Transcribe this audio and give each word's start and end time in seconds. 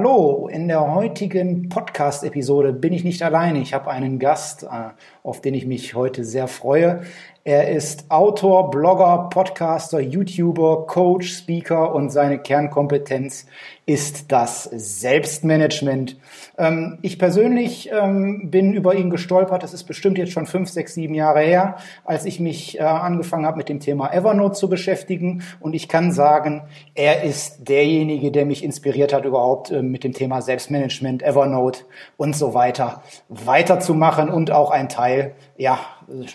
Hallo, 0.00 0.46
in 0.46 0.68
der 0.68 0.94
heutigen 0.94 1.70
Podcast-Episode 1.70 2.72
bin 2.72 2.92
ich 2.92 3.02
nicht 3.02 3.20
alleine. 3.20 3.58
Ich 3.58 3.74
habe 3.74 3.90
einen 3.90 4.20
Gast, 4.20 4.62
äh, 4.62 4.90
auf 5.24 5.40
den 5.40 5.54
ich 5.54 5.66
mich 5.66 5.96
heute 5.96 6.22
sehr 6.22 6.46
freue. 6.46 7.02
Er 7.48 7.70
ist 7.70 8.10
Autor, 8.10 8.70
Blogger, 8.70 9.30
Podcaster, 9.30 10.00
YouTuber, 10.00 10.86
Coach, 10.86 11.32
Speaker 11.32 11.94
und 11.94 12.10
seine 12.10 12.38
Kernkompetenz 12.38 13.46
ist 13.86 14.30
das 14.30 14.64
Selbstmanagement. 14.64 16.18
Ähm, 16.58 16.98
ich 17.00 17.18
persönlich 17.18 17.88
ähm, 17.90 18.50
bin 18.50 18.74
über 18.74 18.96
ihn 18.96 19.08
gestolpert. 19.08 19.62
Das 19.62 19.72
ist 19.72 19.84
bestimmt 19.84 20.18
jetzt 20.18 20.32
schon 20.32 20.44
fünf, 20.44 20.68
sechs, 20.68 20.92
sieben 20.92 21.14
Jahre 21.14 21.40
her, 21.40 21.76
als 22.04 22.26
ich 22.26 22.38
mich 22.38 22.78
äh, 22.78 22.82
angefangen 22.82 23.46
habe, 23.46 23.56
mit 23.56 23.70
dem 23.70 23.80
Thema 23.80 24.12
Evernote 24.12 24.56
zu 24.56 24.68
beschäftigen. 24.68 25.42
Und 25.58 25.72
ich 25.72 25.88
kann 25.88 26.12
sagen, 26.12 26.64
er 26.94 27.22
ist 27.22 27.66
derjenige, 27.66 28.30
der 28.30 28.44
mich 28.44 28.62
inspiriert 28.62 29.14
hat, 29.14 29.24
überhaupt 29.24 29.70
äh, 29.70 29.80
mit 29.80 30.04
dem 30.04 30.12
Thema 30.12 30.42
Selbstmanagement, 30.42 31.22
Evernote 31.22 31.84
und 32.18 32.36
so 32.36 32.52
weiter 32.52 33.02
weiterzumachen 33.30 34.28
und 34.28 34.50
auch 34.50 34.70
ein 34.70 34.90
Teil, 34.90 35.32
ja, 35.58 35.80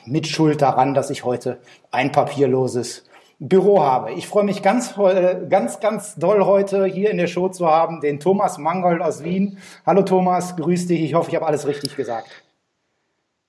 mit 0.05 0.27
Schuld 0.27 0.61
daran, 0.61 0.93
dass 0.93 1.09
ich 1.09 1.23
heute 1.23 1.59
ein 1.91 2.11
papierloses 2.11 3.05
Büro 3.39 3.81
habe. 3.81 4.11
Ich 4.11 4.27
freue 4.27 4.43
mich 4.43 4.61
ganz, 4.61 4.95
ganz, 5.49 5.79
ganz 5.79 6.15
doll 6.15 6.45
heute 6.45 6.85
hier 6.85 7.09
in 7.09 7.17
der 7.17 7.27
Show 7.27 7.49
zu 7.49 7.67
haben, 7.67 8.01
den 8.01 8.19
Thomas 8.19 8.57
Mangold 8.57 9.01
aus 9.01 9.23
Wien. 9.23 9.57
Hallo 9.85 10.03
Thomas, 10.03 10.55
grüß 10.57 10.87
dich. 10.87 11.01
Ich 11.01 11.13
hoffe, 11.13 11.29
ich 11.29 11.35
habe 11.35 11.47
alles 11.47 11.65
richtig 11.65 11.95
gesagt. 11.95 12.29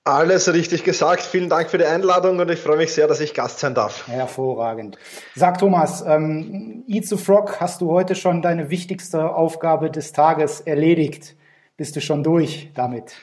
Alles 0.05 0.53
richtig 0.53 0.83
gesagt. 0.83 1.21
Vielen 1.21 1.49
Dank 1.49 1.69
für 1.69 1.77
die 1.77 1.85
Einladung 1.85 2.39
und 2.39 2.49
ich 2.49 2.59
freue 2.59 2.77
mich 2.77 2.93
sehr, 2.93 3.07
dass 3.07 3.19
ich 3.19 3.33
Gast 3.33 3.59
sein 3.59 3.73
darf. 3.73 4.07
Hervorragend. 4.07 4.97
Sag 5.35 5.57
Thomas, 5.57 6.03
ähm, 6.07 6.83
Eat 6.87 7.07
the 7.07 7.17
Frog, 7.17 7.59
hast 7.59 7.81
du 7.81 7.91
heute 7.91 8.15
schon 8.15 8.41
deine 8.41 8.69
wichtigste 8.69 9.35
Aufgabe 9.35 9.91
des 9.91 10.13
Tages 10.13 10.61
erledigt? 10.61 11.35
Bist 11.75 11.95
du 11.95 12.01
schon 12.01 12.23
durch 12.23 12.69
damit? 12.75 13.13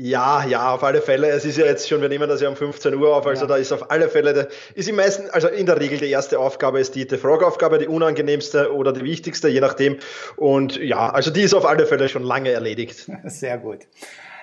Ja, 0.00 0.44
ja, 0.44 0.72
auf 0.74 0.84
alle 0.84 1.02
Fälle. 1.02 1.28
Es 1.30 1.44
ist 1.44 1.58
ja 1.58 1.64
jetzt 1.64 1.88
schon, 1.88 2.00
wir 2.00 2.08
nehmen 2.08 2.28
das 2.28 2.40
ja 2.40 2.48
um 2.48 2.54
15 2.54 2.94
Uhr 2.94 3.16
auf, 3.16 3.26
also 3.26 3.42
ja. 3.42 3.48
da 3.48 3.56
ist 3.56 3.72
auf 3.72 3.90
alle 3.90 4.08
Fälle, 4.08 4.32
der, 4.32 4.48
ist 4.76 4.88
im 4.88 4.94
meisten, 4.94 5.28
also 5.30 5.48
in 5.48 5.66
der 5.66 5.80
Regel 5.80 5.98
die 5.98 6.08
erste 6.08 6.38
Aufgabe 6.38 6.78
ist 6.78 6.94
die 6.94 7.04
Frog-Aufgabe, 7.04 7.78
die 7.78 7.88
unangenehmste 7.88 8.72
oder 8.72 8.92
die 8.92 9.02
wichtigste, 9.02 9.48
je 9.48 9.58
nachdem. 9.58 9.96
Und 10.36 10.76
ja, 10.76 11.10
also 11.10 11.32
die 11.32 11.40
ist 11.40 11.52
auf 11.52 11.66
alle 11.66 11.84
Fälle 11.84 12.08
schon 12.08 12.22
lange 12.22 12.52
erledigt. 12.52 13.10
Sehr 13.24 13.58
gut. 13.58 13.80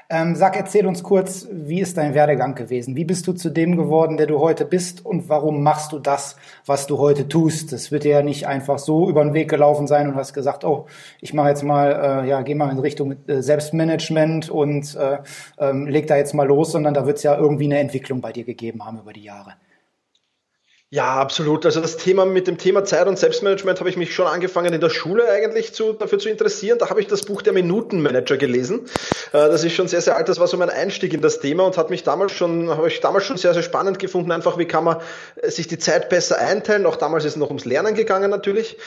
Ähm, 0.08 0.36
sag, 0.36 0.56
erzähl 0.56 0.86
uns 0.86 1.02
kurz, 1.02 1.48
wie 1.52 1.82
ist 1.82 1.98
dein 1.98 2.14
Werdegang 2.14 2.54
gewesen? 2.54 2.96
Wie 2.96 3.06
bist 3.06 3.26
du 3.26 3.34
zu 3.34 3.50
dem 3.50 3.76
geworden, 3.76 4.18
der 4.18 4.28
du 4.28 4.40
heute 4.40 4.64
bist 4.64 5.04
und 5.04 5.30
warum 5.30 5.64
machst 5.64 5.94
du 5.94 6.00
das, 6.00 6.36
was 6.66 6.86
du 6.86 7.00
heute 7.00 7.28
tust? 7.28 7.74
Das 7.74 7.92
wird 7.92 8.04
dir 8.04 8.12
ja 8.12 8.22
nicht 8.22 8.46
einfach 8.46 8.78
so 8.78 9.10
über 9.10 9.24
den 9.24 9.34
Weg 9.34 9.50
gelaufen 9.50 9.88
sein 9.88 10.08
und 10.08 10.16
hast 10.16 10.34
gesagt, 10.34 10.64
oh, 10.64 10.86
ich 11.22 11.34
mache 11.34 11.50
jetzt 11.50 11.64
mal, 11.64 12.24
äh, 12.24 12.30
ja, 12.30 12.44
geh 12.44 12.54
mal 12.54 12.72
in 12.72 12.78
Richtung 12.78 13.16
äh, 13.26 13.42
Selbstmanagement 13.42 14.50
und 14.52 14.96
äh, 14.96 15.18
ähm, 15.58 15.88
leg 15.88 16.06
da 16.06 16.18
jetzt 16.18 16.36
mal 16.36 16.48
los, 16.48 16.72
sondern 16.72 16.94
da 16.94 17.08
wird 17.08 17.18
es 17.18 17.24
ja 17.24 17.36
irgendwie 17.36 17.66
eine 17.66 17.80
Entwicklung 17.80 18.22
bei 18.22 18.32
dir 18.32 18.44
gegeben 18.44 18.86
haben 18.86 19.00
über 19.00 19.12
die 19.12 19.24
Jahre. 19.24 19.54
Ja, 20.96 21.16
absolut. 21.16 21.66
Also 21.66 21.82
das 21.82 21.98
Thema 21.98 22.26
mit 22.26 22.48
dem 22.48 22.58
Thema 22.58 22.86
Zeit 22.86 23.06
und 23.06 23.20
Selbstmanagement 23.20 23.82
habe 23.82 23.90
ich 23.90 23.98
mich 23.98 24.16
schon 24.16 24.28
angefangen 24.28 24.74
in 24.74 24.80
der 24.80 24.90
Schule 24.90 25.30
eigentlich 25.30 25.74
zu, 25.74 25.92
dafür 25.92 26.20
zu 26.20 26.30
interessieren. 26.30 26.78
Da 26.80 26.90
habe 26.90 27.02
ich 27.02 27.08
das 27.08 27.24
Buch 27.24 27.42
der 27.42 27.52
Minutenmanager 27.52 28.38
gelesen. 28.38 28.86
Äh, 29.34 29.50
das 29.50 29.66
ist 29.66 29.74
schon 29.74 29.90
sehr, 29.90 30.00
sehr 30.00 30.16
alt. 30.16 30.30
Das 30.30 30.40
war 30.40 30.48
so 30.48 30.56
mein 30.56 30.70
Einstieg 30.70 31.14
in 31.14 31.20
das 31.20 31.42
Thema 31.42 31.66
und 31.66 31.76
hat 31.78 31.90
mich 31.90 32.04
damals 32.04 32.32
schon, 32.32 32.70
habe 32.70 32.88
ich 32.88 33.02
damals 33.02 33.26
schon 33.26 33.36
sehr, 33.36 33.54
sehr 33.54 33.62
spannend 33.62 34.00
gefunden. 34.00 34.32
Einfach, 34.32 34.58
wie 34.58 34.68
kann 34.68 34.86
man 34.86 35.02
äh, 35.36 35.52
sich 35.52 35.68
die 35.68 35.78
Zeit 35.78 36.08
besser 36.08 36.38
einteilen? 36.38 36.86
Auch 36.86 36.96
damals 36.96 37.26
ist 37.26 37.32
es 37.32 37.38
noch 37.38 37.50
ums 37.50 37.66
Lernen 37.66 37.94
gegangen 37.94 38.32
natürlich. 38.32 38.78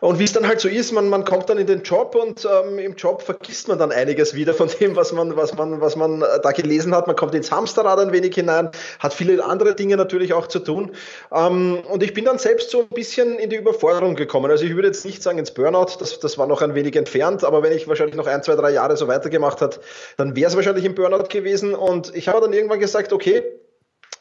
Und 0.00 0.18
wie 0.18 0.24
es 0.24 0.34
dann 0.34 0.46
halt 0.46 0.60
so 0.60 0.68
ist, 0.68 0.92
man, 0.92 1.08
man 1.08 1.24
kommt 1.24 1.48
dann 1.48 1.56
in 1.56 1.66
den 1.66 1.82
Job 1.82 2.14
und 2.14 2.44
ähm, 2.44 2.78
im 2.78 2.94
Job 2.94 3.22
vergisst 3.22 3.68
man 3.68 3.78
dann 3.78 3.90
einiges 3.90 4.34
wieder 4.34 4.52
von 4.52 4.68
dem, 4.80 4.96
was 4.96 5.12
man, 5.12 5.34
was 5.34 5.54
man, 5.54 5.80
was 5.80 5.96
man 5.96 6.20
äh, 6.20 6.26
da 6.42 6.52
gelesen 6.52 6.94
hat. 6.94 7.06
Man 7.06 7.16
kommt 7.16 7.34
ins 7.34 7.50
Hamsterrad 7.50 8.00
ein 8.00 8.12
wenig 8.12 8.34
hinein, 8.34 8.68
hat 8.98 9.14
viele 9.14 9.42
andere 9.42 9.74
Dinge 9.74 9.96
natürlich 9.96 10.34
auch 10.34 10.46
zu 10.46 10.58
tun. 10.58 10.92
Ähm, 11.32 11.53
und 11.54 12.02
ich 12.02 12.14
bin 12.14 12.24
dann 12.24 12.38
selbst 12.38 12.70
so 12.70 12.80
ein 12.80 12.88
bisschen 12.88 13.38
in 13.38 13.50
die 13.50 13.56
Überforderung 13.56 14.14
gekommen. 14.14 14.50
Also 14.50 14.64
ich 14.64 14.74
würde 14.74 14.88
jetzt 14.88 15.04
nicht 15.04 15.22
sagen 15.22 15.38
ins 15.38 15.52
Burnout, 15.52 15.96
das, 15.98 16.18
das 16.20 16.38
war 16.38 16.46
noch 16.46 16.62
ein 16.62 16.74
wenig 16.74 16.96
entfernt, 16.96 17.44
aber 17.44 17.62
wenn 17.62 17.72
ich 17.72 17.88
wahrscheinlich 17.88 18.16
noch 18.16 18.26
ein, 18.26 18.42
zwei, 18.42 18.54
drei 18.54 18.70
Jahre 18.70 18.96
so 18.96 19.08
weitergemacht 19.08 19.60
hat, 19.60 19.80
dann 20.16 20.36
wäre 20.36 20.48
es 20.48 20.56
wahrscheinlich 20.56 20.84
im 20.84 20.94
Burnout 20.94 21.28
gewesen. 21.28 21.74
Und 21.74 22.14
ich 22.14 22.28
habe 22.28 22.40
dann 22.40 22.52
irgendwann 22.52 22.80
gesagt, 22.80 23.12
okay, 23.12 23.42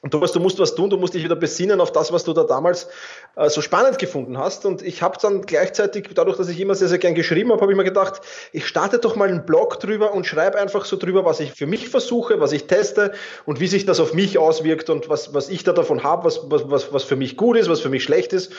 und 0.03 0.12
Thomas, 0.12 0.34
du 0.34 0.41
musst 0.41 0.59
was 0.59 0.75
tun, 0.75 0.90
du 0.90 0.97
musst 0.97 1.14
dich 1.14 1.24
wieder 1.24 1.38
besinnen 1.38 1.80
auf 1.80 1.94
das, 1.94 2.12
was 2.12 2.25
du 2.25 2.34
da 2.34 2.44
damals 2.44 2.90
äh, 3.38 3.50
so 3.50 3.62
spannend 3.62 4.00
gefunden 4.00 4.38
hast. 4.38 4.66
Und 4.66 4.81
ich 4.81 5.02
habe 5.02 5.18
dann 5.22 5.44
gleichzeitig, 5.44 6.09
dadurch, 6.14 6.36
dass 6.36 6.50
ich 6.50 6.59
immer 6.59 6.75
sehr, 6.75 6.90
sehr 6.90 6.97
gern 6.97 7.16
geschrieben 7.16 7.53
habe, 7.53 7.62
habe 7.62 7.72
ich 7.72 7.78
mir 7.78 7.86
gedacht, 7.86 8.19
ich 8.52 8.68
starte 8.68 9.00
doch 9.00 9.16
mal 9.16 9.30
einen 9.30 9.46
Blog 9.46 9.80
drüber 9.80 10.14
und 10.14 10.28
schreibe 10.28 10.59
einfach 10.59 10.84
so 10.84 10.97
drüber, 10.97 11.24
was 11.24 11.40
ich 11.40 11.53
für 11.53 11.68
mich 11.68 11.88
versuche, 11.88 12.41
was 12.41 12.52
ich 12.52 12.68
teste 12.68 13.14
und 13.46 13.62
wie 13.62 13.68
sich 13.68 13.86
das 13.86 14.02
auf 14.02 14.14
mich 14.14 14.38
auswirkt 14.38 14.90
und 14.90 15.08
was, 15.08 15.34
was 15.34 15.47
ich 15.47 15.64
da 15.64 15.72
davon 15.72 16.03
habe, 16.03 16.25
was, 16.25 16.52
was, 16.52 16.70
was, 16.70 16.91
was 16.91 17.03
für 17.06 17.16
mich 17.16 17.38
gut 17.38 17.56
ist, 17.56 17.70
was 17.70 17.80
für 17.80 17.90
mich 17.90 18.03
schlecht 18.03 18.34
ist. 18.34 18.52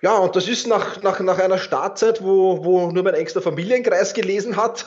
Ja, 0.00 0.16
und 0.18 0.36
das 0.36 0.46
ist 0.46 0.68
nach, 0.68 1.02
nach, 1.02 1.18
nach 1.18 1.40
einer 1.40 1.58
Startzeit, 1.58 2.22
wo, 2.22 2.64
wo 2.64 2.92
nur 2.92 3.02
mein 3.02 3.14
engster 3.14 3.42
Familienkreis 3.42 4.14
gelesen 4.14 4.56
hat, 4.56 4.86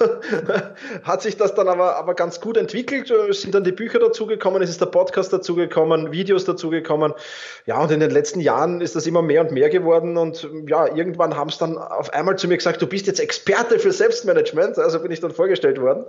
hat 1.03 1.21
sich 1.21 1.35
das 1.35 1.53
dann 1.53 1.67
aber, 1.67 1.97
aber 1.97 2.13
ganz 2.13 2.39
gut 2.39 2.55
entwickelt. 2.55 3.11
Es 3.11 3.41
sind 3.41 3.53
dann 3.53 3.65
die 3.65 3.73
Bücher 3.73 3.99
dazugekommen, 3.99 4.61
es 4.61 4.69
ist 4.69 4.79
der 4.79 4.85
Podcast 4.85 5.33
dazugekommen, 5.33 6.13
Videos 6.13 6.45
dazugekommen. 6.45 7.13
Ja, 7.65 7.81
und 7.81 7.91
in 7.91 7.99
den 7.99 8.09
letzten 8.09 8.39
Jahren 8.39 8.79
ist 8.79 8.95
das 8.95 9.05
immer 9.05 9.21
mehr 9.21 9.41
und 9.41 9.51
mehr 9.51 9.69
geworden. 9.69 10.15
Und 10.15 10.47
ja, 10.67 10.87
irgendwann 10.87 11.35
haben 11.35 11.49
es 11.49 11.57
dann 11.57 11.77
auf 11.77 12.13
einmal 12.13 12.37
zu 12.37 12.47
mir 12.47 12.55
gesagt, 12.55 12.81
du 12.81 12.87
bist 12.87 13.05
jetzt 13.05 13.19
Experte 13.19 13.79
für 13.79 13.91
Selbstmanagement. 13.91 14.77
Also 14.77 15.01
bin 15.01 15.11
ich 15.11 15.19
dann 15.19 15.31
vorgestellt 15.31 15.81
worden. 15.81 16.05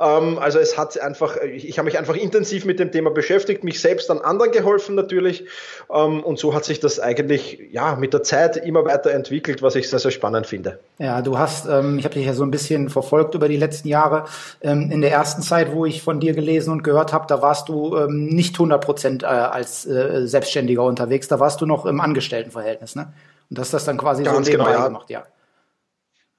Ähm, 0.00 0.38
also 0.38 0.58
es 0.58 0.78
hat 0.78 0.98
einfach, 0.98 1.36
ich, 1.42 1.78
habe 1.78 1.84
mich 1.84 1.98
einfach 1.98 2.16
intensiv 2.16 2.64
mit 2.64 2.80
dem 2.80 2.92
Thema 2.92 3.10
beschäftigt, 3.10 3.62
mich 3.62 3.82
selbst 3.82 4.10
an 4.10 4.22
anderen 4.22 4.52
geholfen 4.52 4.94
natürlich. 4.94 5.44
Ähm, 5.92 6.24
und 6.24 6.38
so 6.38 6.54
hat 6.54 6.64
sich 6.64 6.80
das 6.80 6.98
eigentlich 6.98 7.60
ja 7.72 7.94
mit 7.94 8.14
der 8.14 8.22
Zeit 8.22 8.37
Zeit 8.38 8.56
immer 8.56 8.84
weiter 8.84 9.10
entwickelt, 9.10 9.62
was 9.62 9.74
ich 9.74 9.88
sehr, 9.88 9.98
sehr 9.98 10.10
spannend 10.10 10.46
finde. 10.46 10.78
Ja, 10.98 11.22
du 11.22 11.38
hast, 11.38 11.66
ähm, 11.66 11.98
ich 11.98 12.04
habe 12.04 12.14
dich 12.14 12.26
ja 12.26 12.34
so 12.34 12.44
ein 12.44 12.50
bisschen 12.50 12.88
verfolgt 12.88 13.34
über 13.34 13.48
die 13.48 13.56
letzten 13.56 13.88
Jahre. 13.88 14.24
Ähm, 14.60 14.90
in 14.90 15.00
der 15.00 15.12
ersten 15.12 15.42
Zeit, 15.42 15.72
wo 15.72 15.84
ich 15.84 16.02
von 16.02 16.20
dir 16.20 16.34
gelesen 16.34 16.72
und 16.72 16.82
gehört 16.82 17.12
habe, 17.12 17.26
da 17.28 17.42
warst 17.42 17.68
du 17.68 17.96
ähm, 17.96 18.26
nicht 18.26 18.54
100 18.54 18.84
Prozent 18.84 19.22
äh, 19.22 19.26
als 19.26 19.86
äh, 19.86 20.26
Selbstständiger 20.26 20.82
unterwegs, 20.82 21.28
da 21.28 21.40
warst 21.40 21.60
du 21.60 21.66
noch 21.66 21.86
im 21.86 22.00
Angestelltenverhältnis, 22.00 22.96
ne? 22.96 23.12
Und 23.50 23.58
hast 23.58 23.72
das 23.72 23.84
dann 23.84 23.96
quasi 23.96 24.22
Ganz 24.22 24.36
so 24.36 24.42
nebenbei 24.42 24.72
genau, 24.72 24.78
ja. 24.78 24.86
gemacht, 24.86 25.10
ja. 25.10 25.22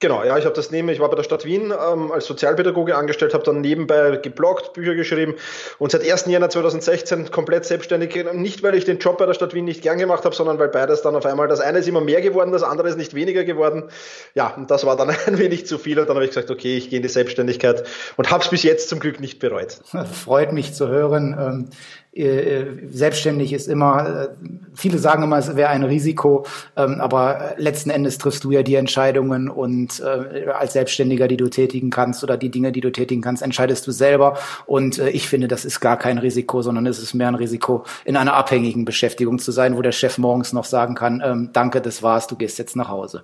Genau, 0.00 0.24
ja, 0.24 0.38
ich 0.38 0.46
habe 0.46 0.54
das 0.54 0.70
neben, 0.70 0.88
ich 0.88 0.98
war 0.98 1.10
bei 1.10 1.16
der 1.16 1.24
Stadt 1.24 1.44
Wien 1.44 1.72
ähm, 1.72 2.10
als 2.10 2.24
Sozialpädagoge 2.24 2.96
angestellt, 2.96 3.34
habe 3.34 3.44
dann 3.44 3.60
nebenbei 3.60 4.16
gebloggt, 4.16 4.72
Bücher 4.72 4.94
geschrieben 4.94 5.34
und 5.78 5.92
seit 5.92 6.10
1. 6.10 6.24
Januar 6.24 6.48
2016 6.48 7.30
komplett 7.30 7.66
selbstständig. 7.66 8.24
Nicht, 8.32 8.62
weil 8.62 8.74
ich 8.74 8.86
den 8.86 8.98
Job 8.98 9.18
bei 9.18 9.26
der 9.26 9.34
Stadt 9.34 9.52
Wien 9.52 9.66
nicht 9.66 9.82
gern 9.82 9.98
gemacht 9.98 10.24
habe, 10.24 10.34
sondern 10.34 10.58
weil 10.58 10.68
beides 10.68 11.02
dann 11.02 11.16
auf 11.16 11.26
einmal, 11.26 11.48
das 11.48 11.60
eine 11.60 11.80
ist 11.80 11.86
immer 11.86 12.00
mehr 12.00 12.22
geworden, 12.22 12.50
das 12.50 12.62
andere 12.62 12.88
ist 12.88 12.96
nicht 12.96 13.12
weniger 13.12 13.44
geworden. 13.44 13.90
Ja, 14.34 14.54
und 14.56 14.70
das 14.70 14.86
war 14.86 14.96
dann 14.96 15.10
ein 15.26 15.38
wenig 15.38 15.66
zu 15.66 15.76
viel 15.76 15.98
und 16.00 16.08
dann 16.08 16.16
habe 16.16 16.24
ich 16.24 16.30
gesagt, 16.30 16.50
okay, 16.50 16.78
ich 16.78 16.88
gehe 16.88 16.96
in 16.96 17.02
die 17.02 17.10
Selbstständigkeit 17.10 17.84
und 18.16 18.30
habe 18.30 18.42
es 18.42 18.48
bis 18.48 18.62
jetzt 18.62 18.88
zum 18.88 19.00
Glück 19.00 19.20
nicht 19.20 19.38
bereut. 19.38 19.80
Freut 20.24 20.54
mich 20.54 20.72
zu 20.72 20.88
hören. 20.88 21.68
Ähm, 22.12 22.86
äh, 22.86 22.88
selbstständig 22.88 23.52
ist 23.52 23.68
immer, 23.68 24.22
äh, 24.22 24.28
viele 24.74 24.98
sagen 24.98 25.22
immer, 25.22 25.38
es 25.38 25.54
wäre 25.54 25.70
ein 25.70 25.84
Risiko, 25.84 26.44
ähm, 26.76 27.00
aber 27.00 27.54
letzten 27.56 27.90
Endes 27.90 28.18
triffst 28.18 28.42
du 28.42 28.50
ja 28.50 28.62
die 28.62 28.74
Entscheidungen 28.74 29.48
und 29.48 30.00
äh, 30.00 30.48
als 30.50 30.72
Selbstständiger, 30.72 31.28
die 31.28 31.36
du 31.36 31.48
tätigen 31.48 31.90
kannst 31.90 32.24
oder 32.24 32.36
die 32.36 32.50
Dinge, 32.50 32.72
die 32.72 32.80
du 32.80 32.90
tätigen 32.90 33.22
kannst, 33.22 33.42
entscheidest 33.42 33.86
du 33.86 33.92
selber. 33.92 34.38
Und 34.66 34.98
ich 34.98 35.28
finde, 35.28 35.48
das 35.48 35.64
ist 35.64 35.80
gar 35.80 35.96
kein 35.96 36.18
Risiko, 36.18 36.62
sondern 36.62 36.86
es 36.86 36.98
ist 36.98 37.14
mehr 37.14 37.28
ein 37.28 37.34
Risiko, 37.34 37.84
in 38.04 38.16
einer 38.16 38.34
abhängigen 38.34 38.84
Beschäftigung 38.84 39.38
zu 39.38 39.52
sein, 39.52 39.76
wo 39.76 39.82
der 39.82 39.92
Chef 39.92 40.18
morgens 40.18 40.52
noch 40.52 40.64
sagen 40.64 40.94
kann, 40.94 41.22
ähm, 41.24 41.50
danke, 41.52 41.80
das 41.80 42.02
war's, 42.02 42.26
du 42.26 42.36
gehst 42.36 42.58
jetzt 42.58 42.76
nach 42.76 42.88
Hause. 42.88 43.22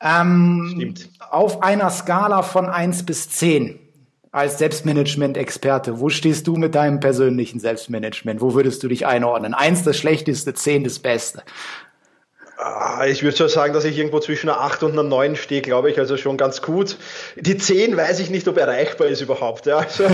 Ähm, 0.00 0.70
Stimmt. 0.74 1.10
Auf 1.30 1.62
einer 1.62 1.90
Skala 1.90 2.42
von 2.42 2.66
eins 2.66 3.04
bis 3.04 3.28
zehn 3.28 3.78
als 4.30 4.58
Selbstmanagement-Experte, 4.58 6.00
wo 6.00 6.08
stehst 6.08 6.46
du 6.46 6.56
mit 6.56 6.74
deinem 6.74 7.00
persönlichen 7.00 7.60
Selbstmanagement? 7.60 8.40
Wo 8.40 8.54
würdest 8.54 8.82
du 8.82 8.88
dich 8.88 9.06
einordnen? 9.06 9.54
Eins 9.54 9.82
das 9.84 9.96
Schlechteste, 9.96 10.54
zehn 10.54 10.84
das 10.84 10.98
Beste. 10.98 11.42
Ah, 12.60 13.06
ich 13.06 13.22
würde 13.22 13.36
schon 13.36 13.48
sagen, 13.48 13.72
dass 13.72 13.84
ich 13.84 13.96
irgendwo 13.96 14.18
zwischen 14.18 14.48
einer 14.48 14.60
8 14.60 14.82
und 14.82 14.92
einer 14.92 15.04
9 15.04 15.36
stehe, 15.36 15.62
glaube 15.62 15.92
ich, 15.92 15.98
also 16.00 16.16
schon 16.16 16.36
ganz 16.36 16.60
gut. 16.60 16.96
Die 17.36 17.56
10 17.56 17.96
weiß 17.96 18.18
ich 18.18 18.30
nicht, 18.30 18.48
ob 18.48 18.58
erreichbar 18.58 19.06
ist 19.06 19.20
überhaupt. 19.20 19.66
Ja. 19.66 19.78
Also, 19.78 20.04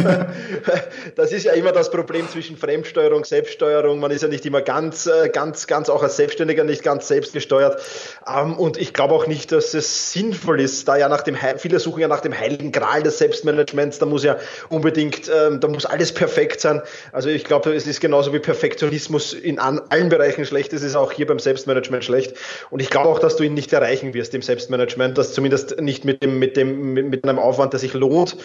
das 1.16 1.32
ist 1.32 1.44
ja 1.44 1.54
immer 1.54 1.72
das 1.72 1.90
Problem 1.90 2.28
zwischen 2.28 2.58
Fremdsteuerung, 2.58 3.24
Selbststeuerung. 3.24 3.98
Man 3.98 4.10
ist 4.10 4.20
ja 4.20 4.28
nicht 4.28 4.44
immer 4.44 4.60
ganz, 4.60 5.06
äh, 5.06 5.30
ganz, 5.30 5.66
ganz 5.66 5.88
auch 5.88 6.02
als 6.02 6.16
Selbstständiger 6.16 6.64
nicht 6.64 6.82
ganz 6.82 7.08
selbstgesteuert. 7.08 7.80
Ähm, 8.26 8.54
und 8.54 8.76
ich 8.76 8.92
glaube 8.92 9.14
auch 9.14 9.26
nicht, 9.26 9.52
dass 9.52 9.74
es 9.74 10.12
sinnvoll 10.12 10.60
ist, 10.60 10.88
da 10.88 10.96
ja 10.96 11.08
nach 11.08 11.22
dem, 11.22 11.36
viele 11.58 11.78
suchen 11.78 12.00
ja 12.00 12.08
nach 12.08 12.20
dem 12.20 12.38
heiligen 12.38 12.72
Gral 12.72 13.02
des 13.02 13.18
Selbstmanagements. 13.18 13.98
Da 13.98 14.06
muss 14.06 14.24
ja 14.24 14.36
unbedingt, 14.68 15.30
ähm, 15.34 15.60
da 15.60 15.68
muss 15.68 15.86
alles 15.86 16.12
perfekt 16.12 16.60
sein. 16.60 16.82
Also 17.12 17.28
ich 17.28 17.44
glaube, 17.44 17.74
es 17.74 17.86
ist 17.86 18.00
genauso 18.00 18.32
wie 18.32 18.38
Perfektionismus 18.38 19.32
in 19.32 19.58
allen 19.58 20.08
Bereichen 20.08 20.44
schlecht. 20.46 20.72
Es 20.72 20.82
ist 20.82 20.96
auch 20.96 21.12
hier 21.12 21.26
beim 21.26 21.38
Selbstmanagement 21.38 22.04
schlecht. 22.04 22.34
Und 22.70 22.80
ich 22.80 22.90
glaube 22.90 23.08
auch, 23.08 23.18
dass 23.18 23.36
du 23.36 23.44
ihn 23.44 23.54
nicht 23.54 23.72
erreichen 23.72 24.14
wirst 24.14 24.34
im 24.34 24.42
Selbstmanagement, 24.42 25.18
das 25.18 25.34
zumindest 25.34 25.80
nicht 25.80 26.04
mit 26.04 26.22
dem, 26.22 26.38
mit 26.38 26.56
dem, 26.56 26.94
mit, 26.94 27.08
mit 27.08 27.24
einem 27.24 27.38
Aufwand, 27.38 27.72
der 27.72 27.80
sich 27.80 27.94
lohnt. 27.94 28.36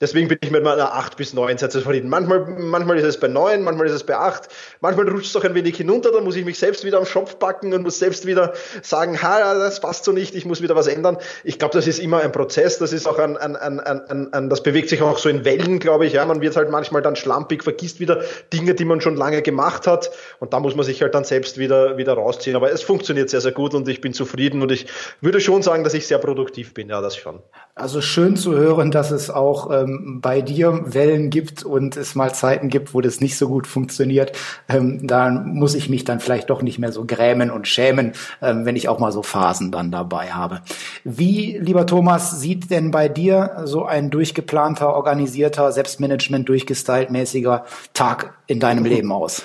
Deswegen 0.00 0.28
bin 0.28 0.38
ich 0.42 0.50
mit 0.50 0.62
meiner 0.62 0.92
8 0.94 1.16
bis 1.16 1.32
9 1.32 1.56
Sätze 1.56 1.78
zufrieden. 1.78 2.10
Manchmal, 2.10 2.40
manchmal 2.40 2.98
ist 2.98 3.04
es 3.04 3.18
bei 3.18 3.28
9, 3.28 3.62
manchmal 3.62 3.86
ist 3.86 3.92
es 3.92 4.04
bei 4.04 4.16
8, 4.16 4.48
manchmal 4.80 5.08
rutscht 5.08 5.30
es 5.30 5.36
auch 5.36 5.44
ein 5.44 5.54
wenig 5.54 5.76
hinunter, 5.76 6.12
dann 6.12 6.24
muss 6.24 6.36
ich 6.36 6.44
mich 6.44 6.58
selbst 6.58 6.84
wieder 6.84 6.98
am 6.98 7.06
Schopf 7.06 7.38
packen 7.38 7.72
und 7.72 7.82
muss 7.82 7.98
selbst 7.98 8.26
wieder 8.26 8.52
sagen, 8.82 9.22
ha, 9.26 9.54
das 9.54 9.80
passt 9.80 10.04
so 10.04 10.12
nicht, 10.12 10.34
ich 10.34 10.44
muss 10.44 10.62
wieder 10.62 10.76
was 10.76 10.86
ändern. 10.86 11.18
Ich 11.44 11.58
glaube, 11.58 11.74
das 11.74 11.86
ist 11.86 11.98
immer 11.98 12.20
ein 12.20 12.32
Prozess, 12.32 12.78
das 12.78 12.92
ist 12.92 13.06
auch 13.06 13.18
ein, 13.18 13.36
ein, 13.36 13.56
ein, 13.56 13.80
ein, 13.80 14.32
ein, 14.32 14.50
das 14.50 14.62
bewegt 14.62 14.88
sich 14.88 15.02
auch 15.02 15.18
so 15.18 15.28
in 15.28 15.44
Wellen, 15.44 15.78
glaube 15.78 16.06
ich. 16.06 16.14
Ja, 16.14 16.24
man 16.24 16.40
wird 16.40 16.56
halt 16.56 16.70
manchmal 16.70 17.02
dann 17.02 17.16
schlampig, 17.16 17.62
vergisst 17.62 18.00
wieder 18.00 18.22
Dinge, 18.52 18.74
die 18.74 18.84
man 18.84 19.00
schon 19.00 19.16
lange 19.16 19.42
gemacht 19.42 19.86
hat 19.86 20.10
und 20.40 20.52
da 20.52 20.60
muss 20.60 20.74
man 20.74 20.84
sich 20.84 21.02
halt 21.02 21.14
dann 21.14 21.24
selbst 21.24 21.58
wieder, 21.58 21.96
wieder 21.96 22.14
rausziehen. 22.14 22.56
Aber 22.56 22.70
es 22.72 22.82
funktioniert 22.82 23.30
sehr, 23.30 23.40
sehr 23.40 23.52
gut 23.52 23.74
und 23.74 23.88
ich 23.88 24.00
bin 24.00 24.12
zufrieden 24.12 24.62
und 24.62 24.72
ich 24.72 24.86
würde 25.20 25.40
schon 25.40 25.62
sagen, 25.62 25.84
dass 25.84 25.94
ich 25.94 26.06
sehr 26.06 26.18
produktiv 26.18 26.74
bin, 26.74 26.88
ja, 26.88 27.00
das 27.00 27.16
schon. 27.16 27.40
Also 27.74 28.00
schön 28.00 28.36
zu 28.36 28.54
hören, 28.54 28.90
dass 28.90 29.10
es 29.10 29.28
auch 29.28 29.70
ähm, 29.70 30.20
bei 30.22 30.40
dir 30.40 30.80
Wellen 30.86 31.28
gibt 31.28 31.62
und 31.62 31.96
es 31.96 32.14
mal 32.14 32.32
Zeiten 32.32 32.68
gibt, 32.68 32.94
wo 32.94 33.02
das 33.02 33.20
nicht 33.20 33.36
so 33.36 33.48
gut 33.48 33.66
funktioniert. 33.66 34.32
Ähm, 34.68 35.06
da 35.06 35.28
muss 35.28 35.74
ich 35.74 35.90
mich 35.90 36.04
dann 36.04 36.20
vielleicht 36.20 36.48
doch 36.48 36.62
nicht 36.62 36.78
mehr 36.78 36.92
so 36.92 37.04
grämen 37.04 37.50
und 37.50 37.68
schämen, 37.68 38.12
ähm, 38.40 38.64
wenn 38.64 38.76
ich 38.76 38.88
auch 38.88 38.98
mal 38.98 39.12
so 39.12 39.15
Phasen 39.22 39.72
dann 39.72 39.90
dabei 39.90 40.32
habe. 40.32 40.62
Wie, 41.04 41.58
lieber 41.58 41.86
Thomas, 41.86 42.40
sieht 42.40 42.70
denn 42.70 42.90
bei 42.90 43.08
dir 43.08 43.62
so 43.64 43.84
ein 43.84 44.10
durchgeplanter, 44.10 44.94
organisierter, 44.94 45.72
Selbstmanagement 45.72 46.48
durchgestylt 46.48 47.10
mäßiger 47.10 47.64
Tag 47.94 48.34
in 48.46 48.60
deinem 48.60 48.84
Leben 48.84 49.12
aus? 49.12 49.42